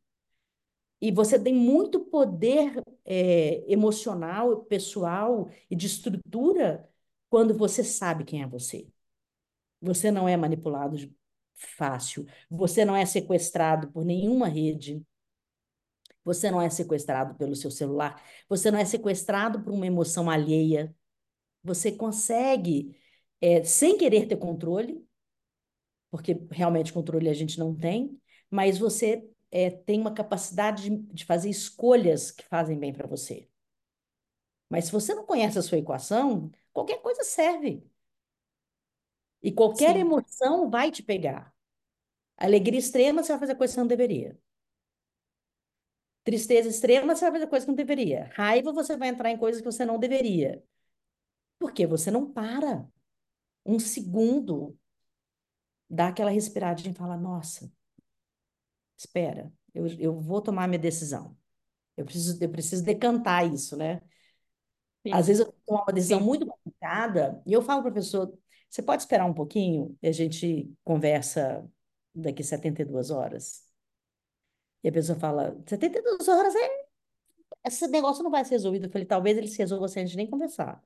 [1.01, 6.87] E você tem muito poder é, emocional, pessoal e de estrutura
[7.29, 8.87] quando você sabe quem é você.
[9.81, 10.97] Você não é manipulado
[11.55, 12.25] fácil.
[12.49, 15.05] Você não é sequestrado por nenhuma rede.
[16.23, 18.21] Você não é sequestrado pelo seu celular.
[18.47, 20.95] Você não é sequestrado por uma emoção alheia.
[21.63, 22.95] Você consegue,
[23.39, 25.05] é, sem querer ter controle,
[26.11, 31.25] porque realmente controle a gente não tem, mas você é, tem uma capacidade de, de
[31.25, 33.47] fazer escolhas que fazem bem para você.
[34.69, 37.83] Mas se você não conhece a sua equação, qualquer coisa serve.
[39.43, 39.99] E qualquer sim.
[40.01, 41.53] emoção vai te pegar.
[42.37, 44.39] Alegria extrema, você vai fazer coisa que você não deveria.
[46.23, 48.29] Tristeza extrema, você vai fazer coisa que não deveria.
[48.33, 50.63] Raiva, você vai entrar em coisas que você não deveria.
[51.59, 52.87] Porque você não para.
[53.65, 54.77] Um segundo,
[55.89, 57.71] dá aquela respiradinha e fala: Nossa,
[58.97, 61.37] espera, eu, eu vou tomar minha decisão.
[61.97, 64.01] Eu preciso, eu preciso decantar isso, né?
[65.11, 66.25] Às vezes eu tomar uma decisão sim.
[66.25, 68.31] muito complicada e eu falo pessoa,
[68.69, 71.67] você pode esperar um pouquinho e a gente conversa
[72.13, 73.70] daqui 72 horas?
[74.83, 76.81] E a pessoa fala, 72 horas é
[77.65, 78.85] esse negócio não vai ser resolvido.
[78.85, 80.83] Eu falei, talvez ele se resolva sem a gente nem conversar.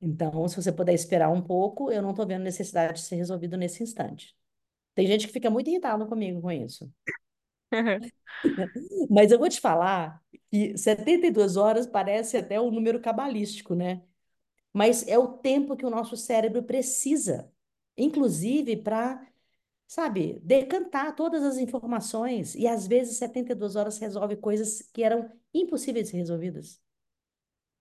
[0.00, 3.56] Então, se você puder esperar um pouco, eu não estou vendo necessidade de ser resolvido
[3.56, 4.36] nesse instante.
[4.94, 6.90] Tem gente que fica muito irritado comigo com isso.
[9.10, 14.02] Mas eu vou te falar que 72 horas parece até um número cabalístico, né?
[14.72, 17.52] Mas é o tempo que o nosso cérebro precisa,
[17.96, 19.26] inclusive para,
[19.90, 22.54] sabe, decantar todas as informações.
[22.54, 26.80] E às vezes 72 horas resolve coisas que eram impossíveis de ser resolvidas.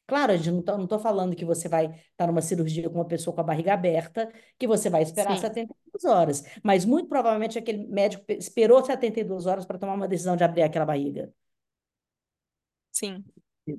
[0.07, 3.05] Claro, a gente não não tô falando que você vai estar numa cirurgia com uma
[3.07, 6.43] pessoa com a barriga aberta, que você vai esperar Sim, 72 horas.
[6.63, 10.63] Mas muito provavelmente aquele médico pe- esperou 72 horas para tomar uma decisão de abrir
[10.63, 11.31] aquela barriga.
[12.91, 13.25] sim,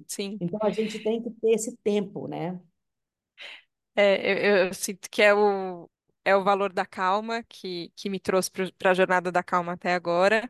[0.07, 0.41] sim.
[0.41, 2.61] Então a gente tem que ter esse tempo, né?
[3.95, 5.91] É, eu, eu sinto que é o,
[6.25, 9.95] é o valor da calma que, que me trouxe para a jornada da calma até
[9.95, 10.49] agora.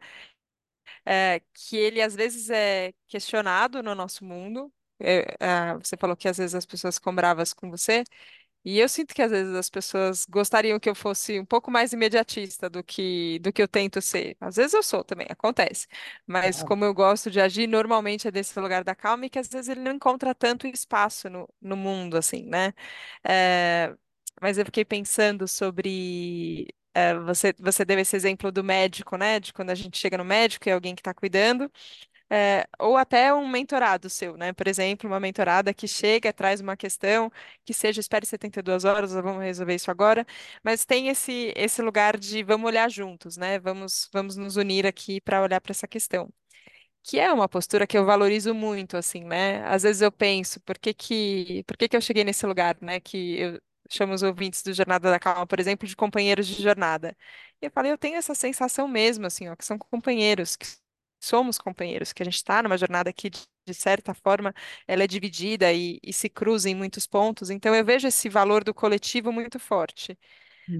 [1.04, 4.72] é, que ele às vezes é questionado no nosso mundo.
[4.98, 8.04] É, ah, você falou que às vezes as pessoas ficam bravas com você.
[8.64, 11.92] E eu sinto que às vezes as pessoas gostariam que eu fosse um pouco mais
[11.94, 14.36] imediatista do que do que eu tento ser.
[14.40, 15.86] Às vezes eu sou também, acontece.
[16.26, 16.64] Mas Claro.
[16.64, 19.68] como eu gosto de agir, normalmente é desse lugar da calma e que às vezes
[19.70, 22.74] ele não encontra tanto espaço no, no mundo, assim, né?
[23.24, 23.94] É,
[24.40, 26.66] mas eu fiquei pensando sobre.
[26.94, 29.40] é, você, você deu esse exemplo do médico, né?
[29.40, 31.70] De quando a gente chega no médico e é alguém que está cuidando.
[32.32, 34.52] É, ou até um mentorado seu, né?
[34.52, 37.30] Por exemplo, uma mentorada que chega, traz uma questão,
[37.64, 40.24] que seja, espere 72 horas, vamos resolver isso agora,
[40.62, 43.58] mas tem esse, esse lugar de vamos olhar juntos, né?
[43.58, 46.30] Vamos, vamos nos unir aqui para olhar para essa questão.
[47.02, 49.64] Que é uma postura que eu valorizo muito, assim, né?
[49.66, 53.00] Às vezes eu penso, por que que, por que que eu cheguei nesse lugar, né?
[53.00, 57.16] Que eu chamo os ouvintes do Jornada da Calma, por exemplo, de companheiros de jornada.
[57.60, 60.66] E eu falei, eu tenho essa sensação mesmo, assim, ó, que são companheiros, que
[61.22, 64.52] somos companheiros, que a gente está numa jornada que, de de certa forma,
[64.88, 67.50] ela é dividida e, e se cruza em muitos pontos.
[67.50, 70.18] Então, eu vejo esse valor do coletivo muito forte.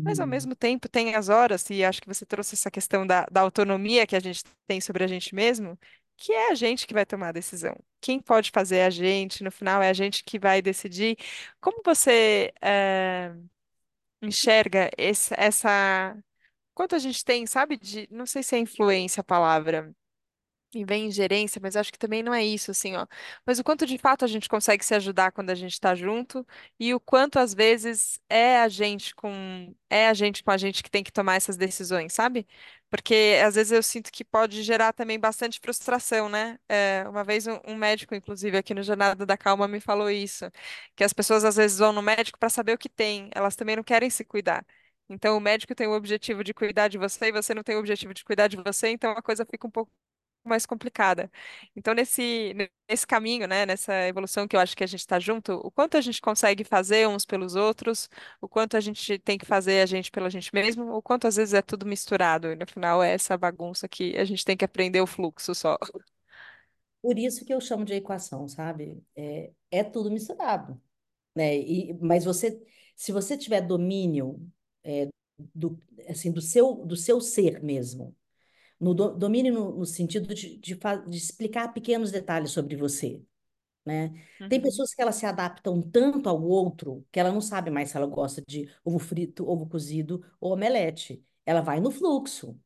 [0.05, 0.29] Mas, ao Uhum.
[0.29, 4.07] mesmo tempo, tem as horas, e acho que você trouxe essa questão da, da autonomia
[4.07, 5.79] que a gente tem sobre a gente mesmo,
[6.21, 7.77] que é a gente que vai tomar a decisão.
[8.01, 11.17] Quem pode fazer é a gente, no final, é a gente que vai decidir.
[11.61, 13.33] Como você eh,
[14.23, 16.17] enxerga esse, essa.
[16.75, 18.09] Quanto a gente tem, sabe, de.
[18.11, 19.95] Não sei se é influência a palavra
[20.75, 23.07] e vem ingerência, mas acho que também não é isso, assim, ó.
[23.45, 26.47] Mas o quanto de fato a gente consegue se ajudar quando a gente está junto
[26.79, 30.83] e o quanto às vezes é a gente com é a gente com a gente
[30.83, 32.47] que tem que tomar essas decisões, sabe?
[32.89, 36.59] Porque às vezes eu sinto que pode gerar também bastante frustração, né?
[36.69, 40.51] É, uma vez um, um médico, inclusive aqui no Jornada da Calma, me falou isso,
[40.97, 43.77] que as pessoas às vezes vão no médico para saber o que tem, elas também
[43.77, 44.65] não querem se cuidar.
[45.09, 47.81] Então, o médico tem o objetivo de cuidar de você e você não tem o
[47.81, 49.91] objetivo de cuidar de você, então a coisa fica um pouco
[50.51, 51.31] mais complicada.
[51.75, 52.55] Então, nesse,
[52.89, 55.97] nesse caminho, né, nessa evolução que eu acho que a gente está junto, o quanto
[55.97, 58.11] a gente consegue fazer uns pelos outros,
[58.41, 61.37] o quanto a gente tem que fazer a gente pela gente mesmo, o quanto às
[61.37, 64.65] vezes é tudo misturado, e no final é essa bagunça que a gente tem que
[64.65, 65.79] aprender o fluxo só.
[67.03, 69.03] Por isso que eu chamo de equação, sabe?
[69.17, 70.81] É, é tudo misturado,
[71.35, 71.57] né?
[71.57, 72.61] E, mas você,
[72.95, 74.41] se você tiver domínio
[74.85, 75.09] é,
[75.55, 78.15] do, assim, do seu, do seu ser mesmo,
[78.81, 80.75] no do- domínio no, no sentido de, de,
[81.09, 83.23] de explicar pequenos detalhes sobre você,
[83.85, 84.13] né?
[84.49, 87.91] Tem Uhum, pessoas que elas se adaptam tanto ao outro que ela não sabe mais
[87.91, 91.25] se ela gosta de ovo frito, ovo cozido ou omelete.
[91.47, 92.59] Ela vai no fluxo,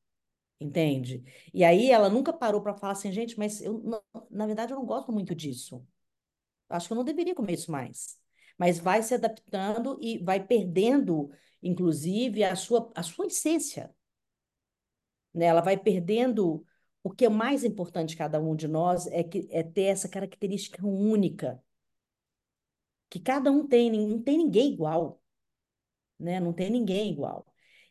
[0.60, 1.24] entende?
[1.54, 4.78] E aí ela nunca parou para falar assim, gente, mas eu, não- na verdade eu
[4.78, 5.86] não gosto muito disso.
[6.68, 8.18] Acho que eu não deveria comer isso mais.
[8.58, 11.30] Mas vai se adaptando e vai perdendo,
[11.62, 13.94] inclusive, a sua, a sua essência
[15.34, 15.46] né?
[15.46, 16.64] Ela vai perdendo.
[17.02, 20.08] O que é mais importante de cada um de nós é, que, é ter essa
[20.08, 21.62] característica única,
[23.10, 25.20] que cada um tem, não tem ninguém igual,
[26.18, 26.40] né?
[26.40, 27.46] Não tem ninguém igual.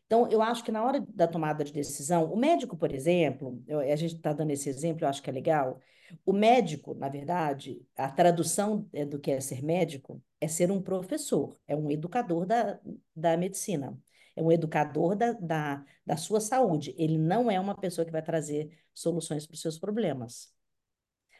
[0.05, 3.79] Então, eu acho que na hora da tomada de decisão, o médico, por exemplo, eu-
[3.79, 5.79] a gente está dando esse exemplo, eu acho que é legal.
[6.25, 10.81] O médico, na verdade, a tradução é, do que é ser médico é ser um
[10.81, 12.79] professor, é um educador da,
[13.15, 13.97] da medicina,
[14.35, 16.93] é um educador da, da, da sua saúde.
[16.97, 20.53] Ele não é uma pessoa que vai trazer soluções para os seus problemas.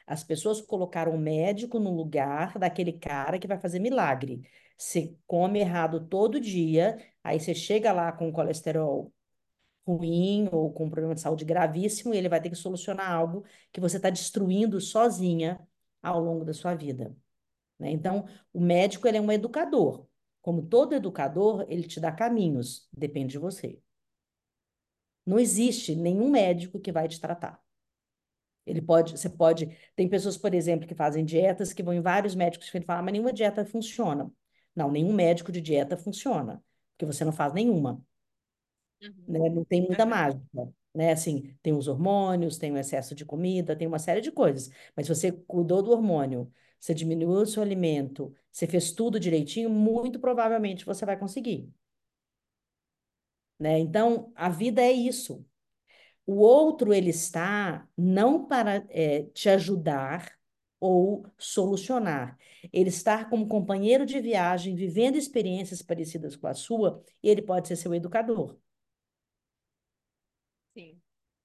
[0.05, 4.41] As pessoas colocaram o médico no lugar daquele cara que vai fazer milagre.
[4.77, 9.13] Você come errado todo dia, aí você chega lá com colesterol
[9.85, 13.43] ruim ou com um problema de saúde gravíssimo, e ele vai ter que solucionar algo
[13.71, 15.59] que você está destruindo sozinha
[16.01, 17.15] ao longo da sua vida,
[17.79, 17.91] né?
[17.91, 20.05] Então, o médico ele é um educador.
[20.43, 23.81] Como todo educador, ele te dá caminhos, depende de você.
[25.25, 27.61] Não existe nenhum médico que vai te tratar.
[28.65, 32.33] Ele pode, você pode, tem pessoas, por exemplo, que fazem dietas que vão em vários
[32.35, 34.31] médicos que falam, ah, mas nenhuma dieta funciona.
[34.75, 38.01] Não, nenhum médico de dieta funciona, porque você não faz nenhuma,
[39.01, 39.13] Uhum.
[39.27, 39.49] né?
[39.49, 40.09] Não tem muita Uhum.
[40.09, 41.11] mágica, né?
[41.11, 44.69] Assim, tem os hormônios, tem o excesso de comida, tem uma série de coisas.
[44.95, 46.51] Mas se você cuidou do hormônio,
[46.83, 51.71] você diminuiu o seu alimento, você fez tudo direitinho, muito provavelmente você vai conseguir,
[53.59, 53.79] né?
[53.79, 55.45] Então, a vida é isso.
[56.25, 60.37] O outro, ele está não para é, te ajudar
[60.79, 62.37] ou solucionar.
[62.73, 67.67] Ele está como companheiro de viagem, vivendo experiências parecidas com a sua, e ele pode
[67.69, 68.57] ser seu educador.
[70.75, 71.01] Sim.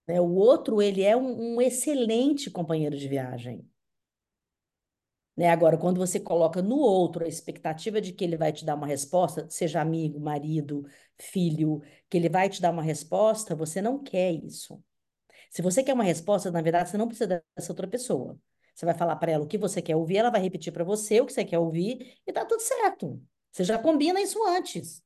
[0.08, 0.20] Né?
[0.20, 3.68] O outro, ele é um, um excelente companheiro de viagem.
[5.38, 5.50] Né?
[5.50, 8.88] Agora, quando você coloca no outro a expectativa de que ele vai te dar uma
[8.88, 10.84] resposta, seja amigo, marido,
[11.16, 14.82] filho, que ele vai te dar uma resposta, você não quer isso.
[15.50, 18.38] Se você quer uma resposta, na verdade, você não precisa dessa outra pessoa.
[18.74, 21.20] Você vai falar para ela o que você quer ouvir, ela vai repetir para você
[21.20, 23.22] o que você quer ouvir e tá tudo certo.
[23.52, 25.02] Você já combina isso antes.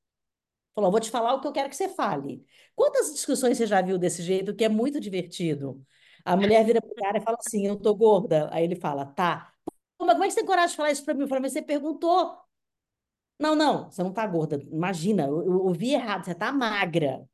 [0.75, 2.45] Falou, vou te falar o que eu quero que você fale.
[2.75, 5.85] Quantas discussões você já viu desse jeito que é muito divertido?
[6.25, 8.49] A mulher vira pro cara e fala assim: Eu tô gorda.
[8.53, 9.52] Aí ele fala: Tá.
[10.07, 11.23] Como é que você tem coragem de falar isso para mim?
[11.23, 12.37] Eu falei, mas você perguntou.
[13.39, 14.57] Não, não, você não tá gorda.
[14.71, 17.29] Imagina, eu, eu ouvi errado, você tá magra.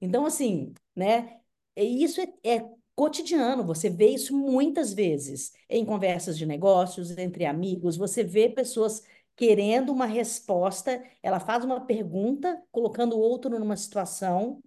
[0.00, 1.40] Então, assim, né?
[1.76, 7.46] E isso é, é cotidiano, você vê isso muitas vezes em conversas de negócios, entre
[7.46, 9.02] amigos, você vê pessoas
[9.36, 14.60] querendo uma resposta, ela faz uma pergunta, colocando o outro numa situação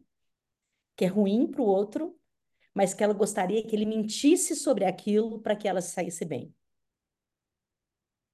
[0.96, 2.16] que é ruim para o outro,
[2.74, 6.54] mas que ela gostaria que ele mentisse sobre aquilo para que ela saísse bem.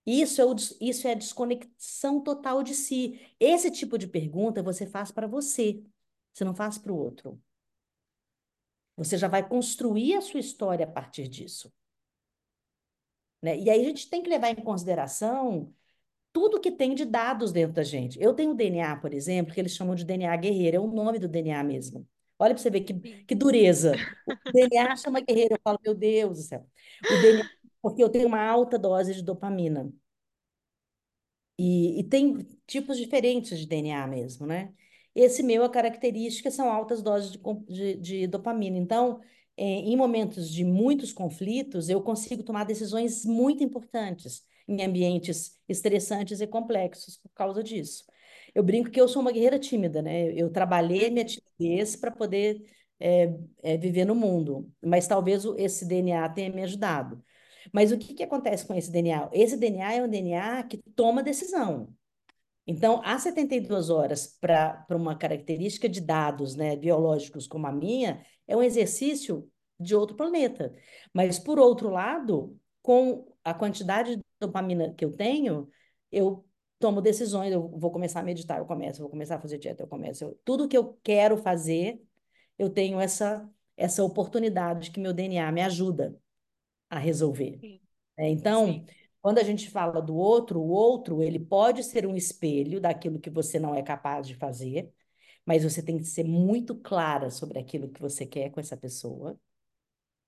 [0.08, 3.20] Isso é, o, isso é a desconexão total de si.
[3.40, 5.84] Esse tipo de pergunta você faz para você,
[6.34, 7.40] você não faz para o outro.
[8.98, 11.74] Você já vai construir a sua história a partir disso,
[13.42, 13.58] né?
[13.58, 15.74] E aí a gente tem que levar em consideração
[16.34, 18.22] tudo que tem de dados dentro da gente.
[18.22, 21.28] Eu tenho DNA, por exemplo, que eles chamam de DNA guerreiro, é o nome do
[21.30, 22.08] DNA mesmo.
[22.40, 22.94] Olha para você ver que,
[23.26, 23.94] que dureza.
[24.28, 26.68] O DNA chama guerreiro, eu falo, meu Deus do céu.
[27.10, 27.50] O DNA,
[27.90, 29.92] porque eu tenho uma alta dose de dopamina.
[31.60, 34.74] E, e tem tipos diferentes de DNA mesmo, né?
[35.16, 38.78] Esse meu, a característica são altas doses de, de, de dopamina.
[38.78, 39.20] Então,
[39.58, 46.40] eh, em momentos de muitos conflitos, eu consigo tomar decisões muito importantes em ambientes estressantes
[46.42, 48.06] e complexos por causa disso.
[48.54, 50.32] Eu brinco que eu sou uma guerreira tímida, né?
[50.34, 52.64] Eu trabalhei minha timidez para poder
[53.00, 57.24] eh, eh, viver no mundo, mas talvez esse DNA tenha me ajudado.
[57.74, 59.30] Mas o que que acontece com esse DNA?
[59.34, 61.94] Esse DNA é um DNA que toma decisão.
[62.66, 68.58] Então, há 72 horas para uma característica de dados, né, biológicos como a minha, é
[68.58, 69.50] um exercício
[69.80, 70.74] de outro planeta.
[71.14, 75.70] Mas, por outro lado, com a quantidade de dopamina que eu tenho,
[76.12, 76.46] eu
[76.80, 77.52] tomo decisões.
[77.54, 79.00] Eu vou começar a meditar, eu começo.
[79.00, 80.24] Eu vou começar a fazer dieta, eu começo.
[80.26, 82.02] Eu- tudo que eu quero fazer,
[82.58, 86.18] eu tenho essa, essa oportunidade que meu DNA me ajuda
[86.90, 87.60] a resolver.
[88.18, 88.86] É, Então, Sim.
[89.22, 93.30] quando a gente fala do outro, o outro, ele pode ser um espelho daquilo que
[93.30, 94.92] você não é capaz de fazer,
[95.46, 99.40] mas você tem que ser muito clara sobre aquilo que você quer com essa pessoa,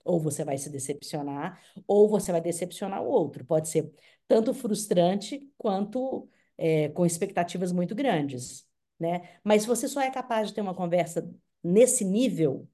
[0.03, 3.45] ou você vai se decepcionar, ou você vai decepcionar o outro.
[3.45, 3.91] Pode ser
[4.27, 8.67] tanto frustrante quanto é, com expectativas muito grandes,
[8.99, 9.39] né?
[9.43, 11.29] Mas você só é capaz de ter uma conversa
[11.63, 12.67] nesse nível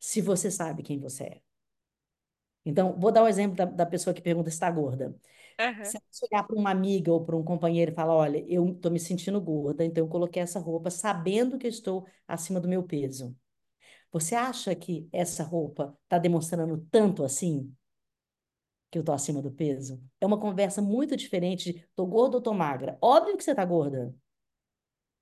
[0.00, 1.47] se você sabe quem você é.
[2.68, 5.16] Então, vou dar um exemplo da, da pessoa que pergunta se está gorda.
[5.58, 5.84] Aham.
[5.84, 8.90] Se você olhar para uma amiga ou para um companheiro e falar, olha, eu estou
[8.92, 12.82] me sentindo gorda, então eu coloquei essa roupa sabendo que eu estou acima do meu
[12.84, 13.36] peso.
[14.12, 17.74] Você acha que essa roupa está demonstrando tanto assim
[18.90, 20.02] que eu estou acima do peso?
[20.20, 22.98] É uma conversa muito diferente de tô gorda ou tô magra.
[23.00, 24.14] Óbvio que você está gorda.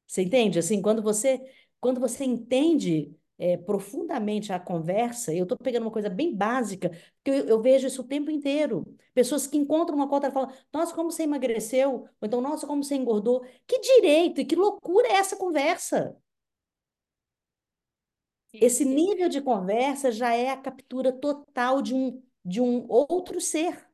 [0.07, 0.59] Você entende?
[0.59, 1.41] Assim, quando você,
[1.81, 7.31] quando você entende é, profundamente a conversa, eu estou pegando uma coisa bem básica, porque
[7.31, 8.85] eu, eu vejo isso o tempo inteiro.
[9.15, 11.93] Pessoas que encontram uma conta e falam, nossa, como você emagreceu?
[12.21, 13.45] Ou então, nossa, como você engordou?
[13.67, 16.17] Que direito e que loucura é essa conversa?
[18.49, 18.95] Sim, Esse sim.
[18.95, 23.87] nível de conversa já é a captura total de um, de um outro ser.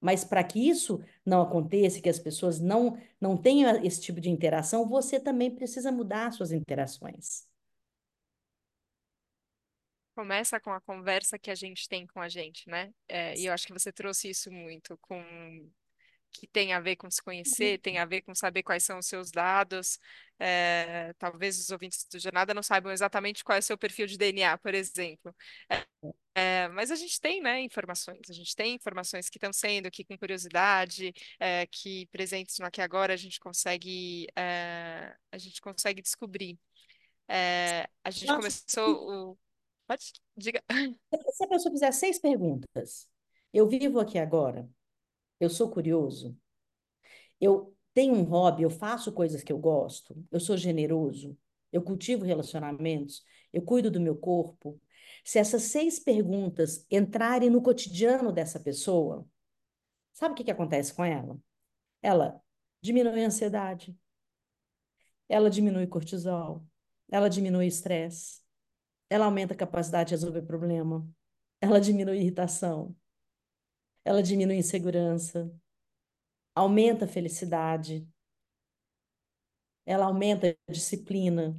[0.00, 4.30] Mas para que isso não aconteça, que as pessoas não, não tenham esse tipo de
[4.30, 7.46] interação, você também precisa mudar suas interações.
[10.14, 12.92] Começa com a conversa que a gente tem com a gente, né?
[13.08, 15.22] É, e eu acho que você trouxe isso muito, com
[16.32, 19.06] que tem a ver com se conhecer, tem a ver com saber quais são os
[19.06, 19.98] seus dados.
[20.38, 24.16] É, talvez os ouvintes do Jornada não saibam exatamente qual é o seu perfil de
[24.16, 25.34] DNA, por exemplo.
[26.34, 28.30] É, mas a gente tem, né, informações.
[28.30, 32.80] A gente tem informações que estão sendo aqui com curiosidade, é, que presentes no aqui
[32.80, 36.58] agora a gente consegue, é, a gente consegue descobrir.
[37.28, 39.38] É, a gente Nossa, começou o.
[39.92, 40.12] Pode?
[40.34, 40.62] Diga.
[41.34, 43.06] se a pessoa fizer seis perguntas,
[43.52, 44.66] eu vivo aqui agora,
[45.38, 46.34] eu sou curioso,
[47.38, 51.36] eu tenho um hobby, eu faço coisas que eu gosto, eu sou generoso,
[51.70, 53.22] eu cultivo relacionamentos,
[53.52, 54.80] eu cuido do meu corpo.
[55.22, 59.28] Se essas seis perguntas entrarem no cotidiano dessa pessoa,
[60.14, 61.38] sabe o que que acontece com ela?
[62.00, 62.40] Ela
[62.80, 63.94] diminui a ansiedade,
[65.28, 66.64] ela diminui cortisol,
[67.10, 68.41] ela diminui o estresse,
[69.12, 71.06] ela aumenta a capacidade de resolver problema,
[71.60, 72.96] ela diminui a irritação,
[74.04, 75.50] ela diminui a insegurança,
[76.54, 78.06] aumenta a felicidade,
[79.86, 81.56] ela aumenta a disciplina,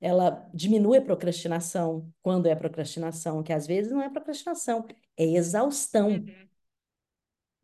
[0.00, 6.10] ela diminui a procrastinação, quando é procrastinação, que às vezes não é procrastinação, é exaustão.
[6.10, 6.48] Uhum,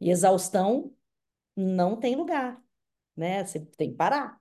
[0.01, 0.95] E exaustão
[1.57, 2.63] não tem lugar,
[3.17, 3.45] né?
[3.45, 4.41] Você tem que parar.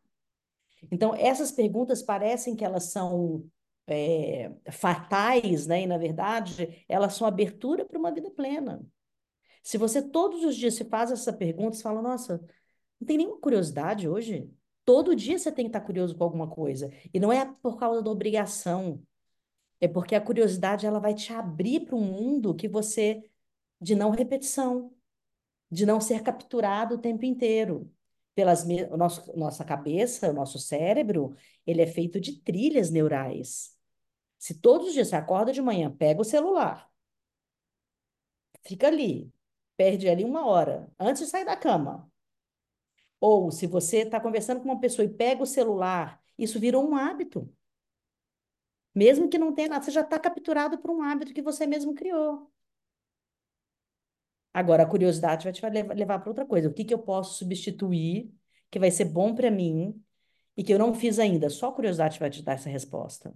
[0.91, 3.49] Então, essas perguntas parecem que elas são
[3.87, 5.83] é, fatais, né?
[5.83, 8.85] E, na verdade, elas são abertura para uma vida plena.
[9.63, 12.37] Se você todos os dias se faz essa pergunta, você fala, nossa,
[12.99, 14.49] não tem nenhuma curiosidade hoje?
[14.85, 16.91] Todo dia você tem que estar curioso com alguma coisa.
[17.13, 19.03] E não é por causa da obrigação,
[19.79, 23.29] é porque a curiosidade ela vai te abrir para um mundo que você,
[23.79, 24.93] de não repetição,
[25.69, 27.91] de não ser capturado o tempo inteiro.
[28.33, 28.65] Pelas
[28.95, 31.35] nosso, nossa cabeça, o nosso cérebro,
[31.65, 33.76] ele é feito de trilhas neurais.
[34.39, 36.89] Se todos os dias você acorda de manhã, pega o celular,
[38.63, 39.31] fica ali,
[39.75, 42.09] perde ali uma hora antes de sair da cama.
[43.19, 46.95] Ou se você está conversando com uma pessoa e pega o celular, isso virou um
[46.95, 47.51] hábito.
[48.93, 51.93] Mesmo que não tenha nada, você já está capturado por um hábito que você mesmo
[51.93, 52.51] criou.
[54.53, 55.61] Agora, a curiosidade vai te
[55.93, 56.67] levar para outra coisa.
[56.67, 58.33] O que, que eu posso substituir
[58.71, 60.03] que vai ser bom para mim
[60.55, 61.49] e que eu não fiz ainda?
[61.49, 63.33] Só a curiosidade vai te dar essa resposta.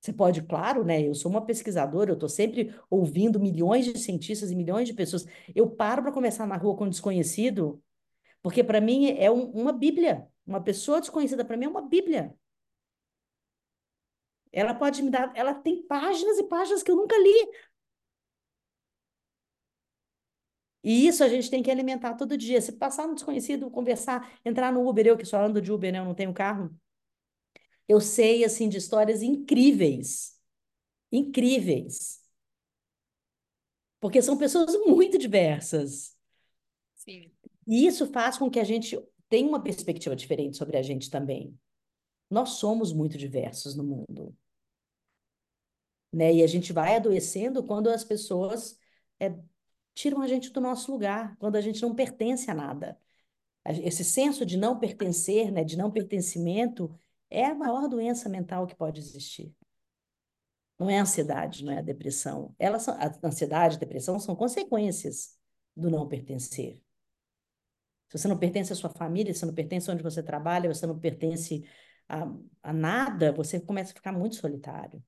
[0.00, 1.02] Você pode, claro, né?
[1.02, 5.26] Eu sou uma pesquisadora, eu estou sempre ouvindo milhões de cientistas e milhões de pessoas.
[5.54, 7.82] Eu paro para conversar na rua com um desconhecido,
[8.42, 10.28] porque para mim é um, uma Bíblia.
[10.46, 12.34] Uma pessoa desconhecida para mim é uma Bíblia.
[14.52, 17.48] Ela pode me dar, ela tem páginas e páginas que eu nunca li.
[20.82, 22.60] E isso a gente tem que alimentar todo dia.
[22.60, 25.98] Se passar no desconhecido, conversar, entrar no Uber, eu que só ando de Uber, né?
[25.98, 26.70] Eu não tenho carro.
[27.88, 30.38] Eu sei, assim, de histórias incríveis.
[31.10, 32.20] Incríveis.
[33.98, 36.16] Porque são pessoas muito diversas.
[36.94, 37.32] sim.
[37.66, 41.58] E isso faz com que a gente tenha uma perspectiva diferente sobre a gente também.
[42.30, 44.34] Nós somos muito diversos no mundo.
[46.12, 46.36] Né?
[46.36, 48.78] E a gente vai adoecendo quando as pessoas
[49.20, 49.34] é,
[49.94, 52.98] tiram a gente do nosso lugar, quando a gente não pertence a nada.
[53.66, 56.98] Esse senso de não pertencer, né, de não pertencimento,
[57.30, 59.54] é a maior doença mental que pode existir.
[60.78, 62.54] Não é a ansiedade, não é a depressão.
[62.58, 65.36] Elas são, a ansiedade e depressão são consequências
[65.76, 66.80] do não pertencer.
[68.08, 70.86] Se você não pertence à sua família, se você não pertence onde você trabalha, você
[70.86, 71.68] não pertence
[72.08, 72.24] a,
[72.62, 75.02] a nada, você começa a ficar muito solitário.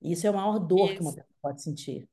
[0.00, 1.14] E isso é a maior dor que uma Isso.
[1.14, 2.08] pessoa pode sentir.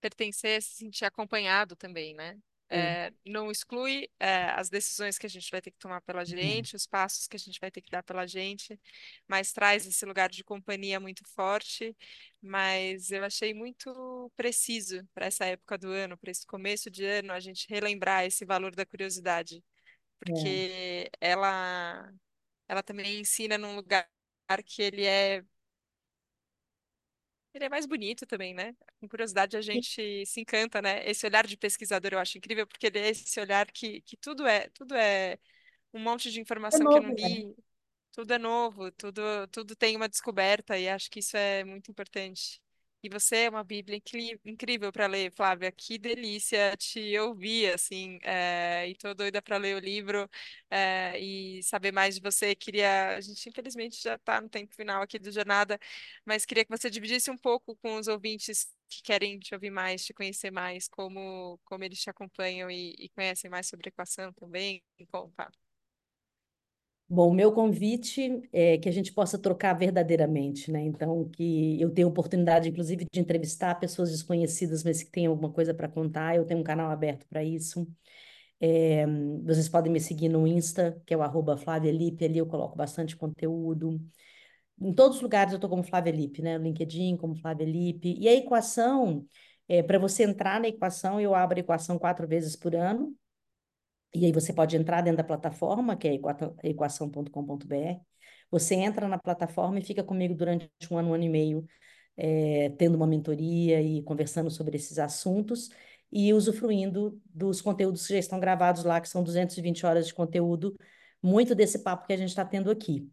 [0.00, 2.38] pertencer é se sentir acompanhado também, né?
[2.74, 6.34] É, não exclui, é, as decisões que a gente vai ter que tomar pela Não.
[6.36, 8.78] gente, os passos que a gente vai ter que dar pela gente,
[9.28, 11.96] mas traz esse lugar de companhia muito forte.
[12.42, 17.32] Mas eu achei muito preciso para essa época do ano, para esse começo de ano,
[17.32, 19.62] a gente relembrar esse valor da curiosidade,
[20.28, 20.64] É.
[20.64, 22.12] porque ela,
[22.68, 24.08] ela também ensina num lugar
[24.66, 25.44] que ele é
[27.54, 28.74] Ele é mais bonito também, né?
[29.00, 31.08] Com curiosidade a gente se encanta, né?
[31.08, 34.46] Esse olhar de pesquisador eu acho incrível, porque ele é esse olhar que, que tudo
[34.46, 35.38] é, tudo é
[35.92, 36.40] um monte de
[36.72, 37.28] É informação que eu não novo, né?
[37.28, 37.56] li,
[38.12, 42.62] tudo é novo, tudo, tudo tem uma descoberta e acho que isso é muito importante.
[43.04, 44.00] E você é uma Bíblia
[44.46, 45.70] incrível para ler, Flávia.
[45.70, 48.18] Que delícia te ouvir, assim.
[48.22, 50.26] é, e tô doida para ler o livro
[50.70, 52.54] é, e saber mais de você.
[52.54, 55.78] Queria, a gente infelizmente já está no tempo final aqui do Jornada,
[56.24, 60.02] mas queria que você dividisse um pouco com os ouvintes que querem te ouvir mais,
[60.04, 64.32] te conhecer mais, como, como eles te acompanham e, e conhecem mais sobre a equação
[64.32, 64.82] também.
[65.12, 65.63] Conta.
[67.06, 70.80] Bom, o meu convite é que a gente possa trocar verdadeiramente, né?
[70.82, 75.74] Então, que eu tenha oportunidade, inclusive, de entrevistar pessoas desconhecidas, mas que tenham alguma coisa
[75.74, 76.34] para contar.
[76.34, 77.86] Eu tenho um canal aberto para isso.
[78.60, 79.06] É,
[79.44, 84.00] vocês podem me seguir no Insta, que é o arroba ali eu coloco bastante conteúdo.
[84.80, 86.58] Em todos os lugares eu estou como Flávia Lippe, né?
[86.58, 88.16] No LinkedIn, como Flávia Lippe.
[88.18, 89.26] E a equação,
[89.68, 93.14] é, para você entrar na equação, eu abro a equação quatro vezes por ano.
[94.14, 96.14] E aí você pode entrar dentro da plataforma, que é
[96.62, 98.00] equação.com.br.
[98.50, 101.66] Você entra na plataforma e fica comigo durante um ano, um ano e meio,
[102.16, 105.68] é, tendo uma mentoria e conversando sobre esses assuntos
[106.12, 110.76] e usufruindo dos conteúdos que já estão gravados lá, que são 220 horas de conteúdo,
[111.20, 113.10] muito desse papo que a gente está tendo aqui.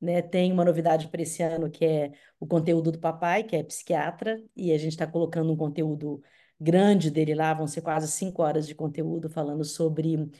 [0.00, 0.20] Né?
[0.20, 4.42] Tem uma novidade para esse ano que é o conteúdo do papai, que é psiquiatra,
[4.56, 6.20] e a gente está colocando um conteúdo
[6.62, 10.30] grande dele lá, vão ser quase cinco horas de conteúdo falando sobre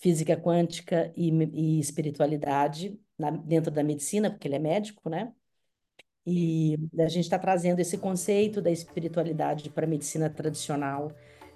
[0.00, 5.32] física quântica e, e espiritualidade na, dentro da medicina, porque ele é médico, né?
[6.26, 11.12] E a gente está trazendo esse conceito da espiritualidade para a medicina tradicional,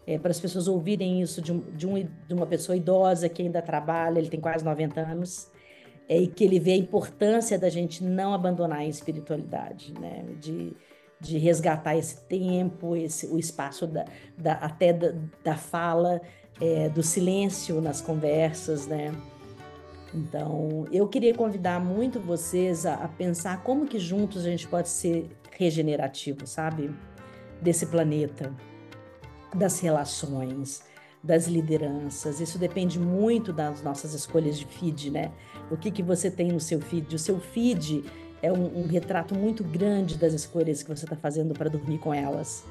[0.07, 1.95] é, para as pessoas ouvirem isso de, um, de, um,
[2.27, 5.51] de uma pessoa idosa que ainda trabalha, ele tem quase 90 anos,
[6.09, 10.25] é, e que ele vê a importância da gente não abandonar a espiritualidade, né?
[10.41, 10.77] De,
[11.21, 14.05] de resgatar esse tempo, esse, o espaço da,
[14.37, 16.21] da até da, da fala,
[16.61, 19.15] é, do silêncio nas conversas, né?
[20.15, 24.89] Então, eu queria convidar muito vocês a, a, pensar como que juntos a gente pode
[24.89, 26.95] ser regenerativo, sabe?
[27.61, 28.55] Desse planeta,
[29.55, 30.83] das relações,
[31.23, 32.41] das lideranças.
[32.41, 35.33] Isso depende muito das nossas escolhas de feed, né?
[35.71, 37.15] O que, que você tem no seu feed?
[37.15, 38.05] O seu feed
[38.43, 42.13] é um, um retrato muito grande das escolhas que você está fazendo para dormir com
[42.13, 42.65] elas.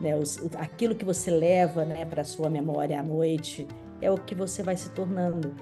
[0.00, 0.16] Né?
[0.16, 3.66] Os, aquilo que você leva né, para a sua memória à noite
[4.00, 5.54] é o que você vai se tornando.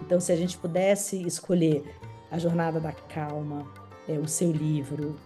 [0.00, 1.84] Então, se a gente pudesse escolher
[2.30, 3.66] a jornada da calma,
[4.08, 5.16] é, o seu livro,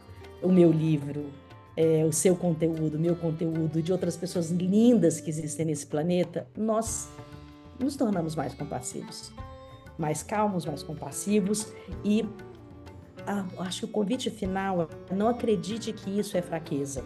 [0.42, 1.30] o meu livro,
[1.76, 6.46] é, o seu conteúdo, o meu conteúdo, de outras pessoas lindas que existem nesse planeta,
[6.56, 7.08] nós
[7.78, 9.32] nos tornamos mais compassivos,
[9.98, 11.72] mais calmos, mais compassivos
[12.04, 12.26] e
[13.26, 17.04] ah, acho que o convite final é não acredite que isso é fraqueza.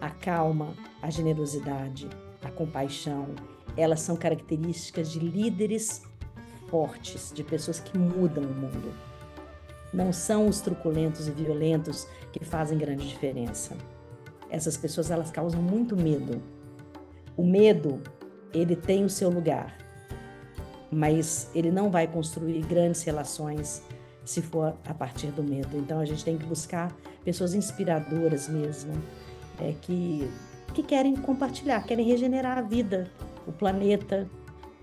[0.00, 2.08] A calma, a generosidade,
[2.44, 3.28] a compaixão,
[3.76, 6.02] elas são características de líderes
[6.68, 8.92] fortes, de pessoas que mudam o mundo.
[9.92, 13.76] Não são os truculentos e violentos que fazem grande diferença.
[14.50, 16.42] Essas pessoas elas causam muito medo.
[17.36, 18.02] O medo,
[18.52, 19.76] ele tem o seu lugar,
[20.90, 23.82] mas ele não vai construir grandes relações
[24.24, 25.76] se for a partir do medo.
[25.76, 26.92] Então a gente tem que buscar
[27.24, 28.92] pessoas inspiradoras mesmo,
[29.60, 30.30] é, que,
[30.74, 33.10] que querem compartilhar, querem regenerar a vida,
[33.46, 34.28] o planeta,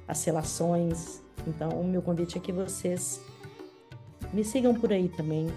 [0.07, 1.21] as relações.
[1.47, 3.21] Então o meu convite é que vocês
[4.33, 5.51] me sigam por aí também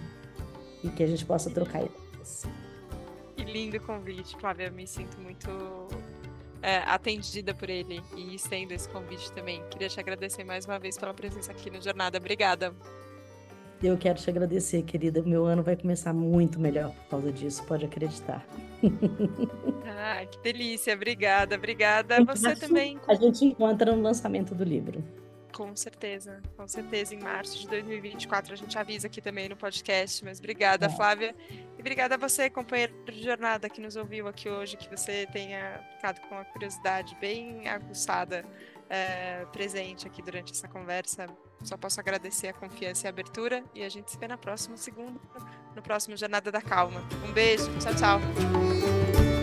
[0.83, 2.45] e que a gente possa trocar ideias.
[3.37, 4.67] Que lindo convite, Flávia.
[4.67, 5.51] Eu me sinto muito
[6.63, 9.63] é, atendida por ele e estendo esse convite também.
[9.71, 12.19] Queria te agradecer mais uma vez pela presença aqui no Jornada.
[12.19, 12.75] Obrigada.
[13.83, 15.21] Eu quero te agradecer, querida.
[15.23, 18.47] Meu ano vai começar muito melhor por causa disso, pode acreditar.
[20.05, 20.95] Ah, que delícia.
[20.95, 22.25] Obrigada, obrigada.
[22.25, 22.99] Você também.
[23.07, 25.05] A gente encontra no lançamento do livro.
[25.53, 27.15] Com certeza, com certeza.
[27.15, 30.25] Em março de 2024 a gente avisa aqui também no podcast.
[30.25, 30.89] Mas obrigada, é.
[30.89, 31.37] Flávia.
[31.49, 35.79] E obrigada a você, companheiro de jornada, que nos ouviu aqui hoje, que você tenha
[35.95, 38.45] ficado com a curiosidade bem aguçada
[38.93, 41.27] é, presente aqui durante essa conversa.
[41.63, 44.77] Só posso agradecer a confiança e a abertura e a gente se vê na próxima
[44.77, 45.19] segunda,
[45.75, 47.03] no próximo Jornada da Calma.
[47.27, 49.42] Um beijo, tchau, tchau.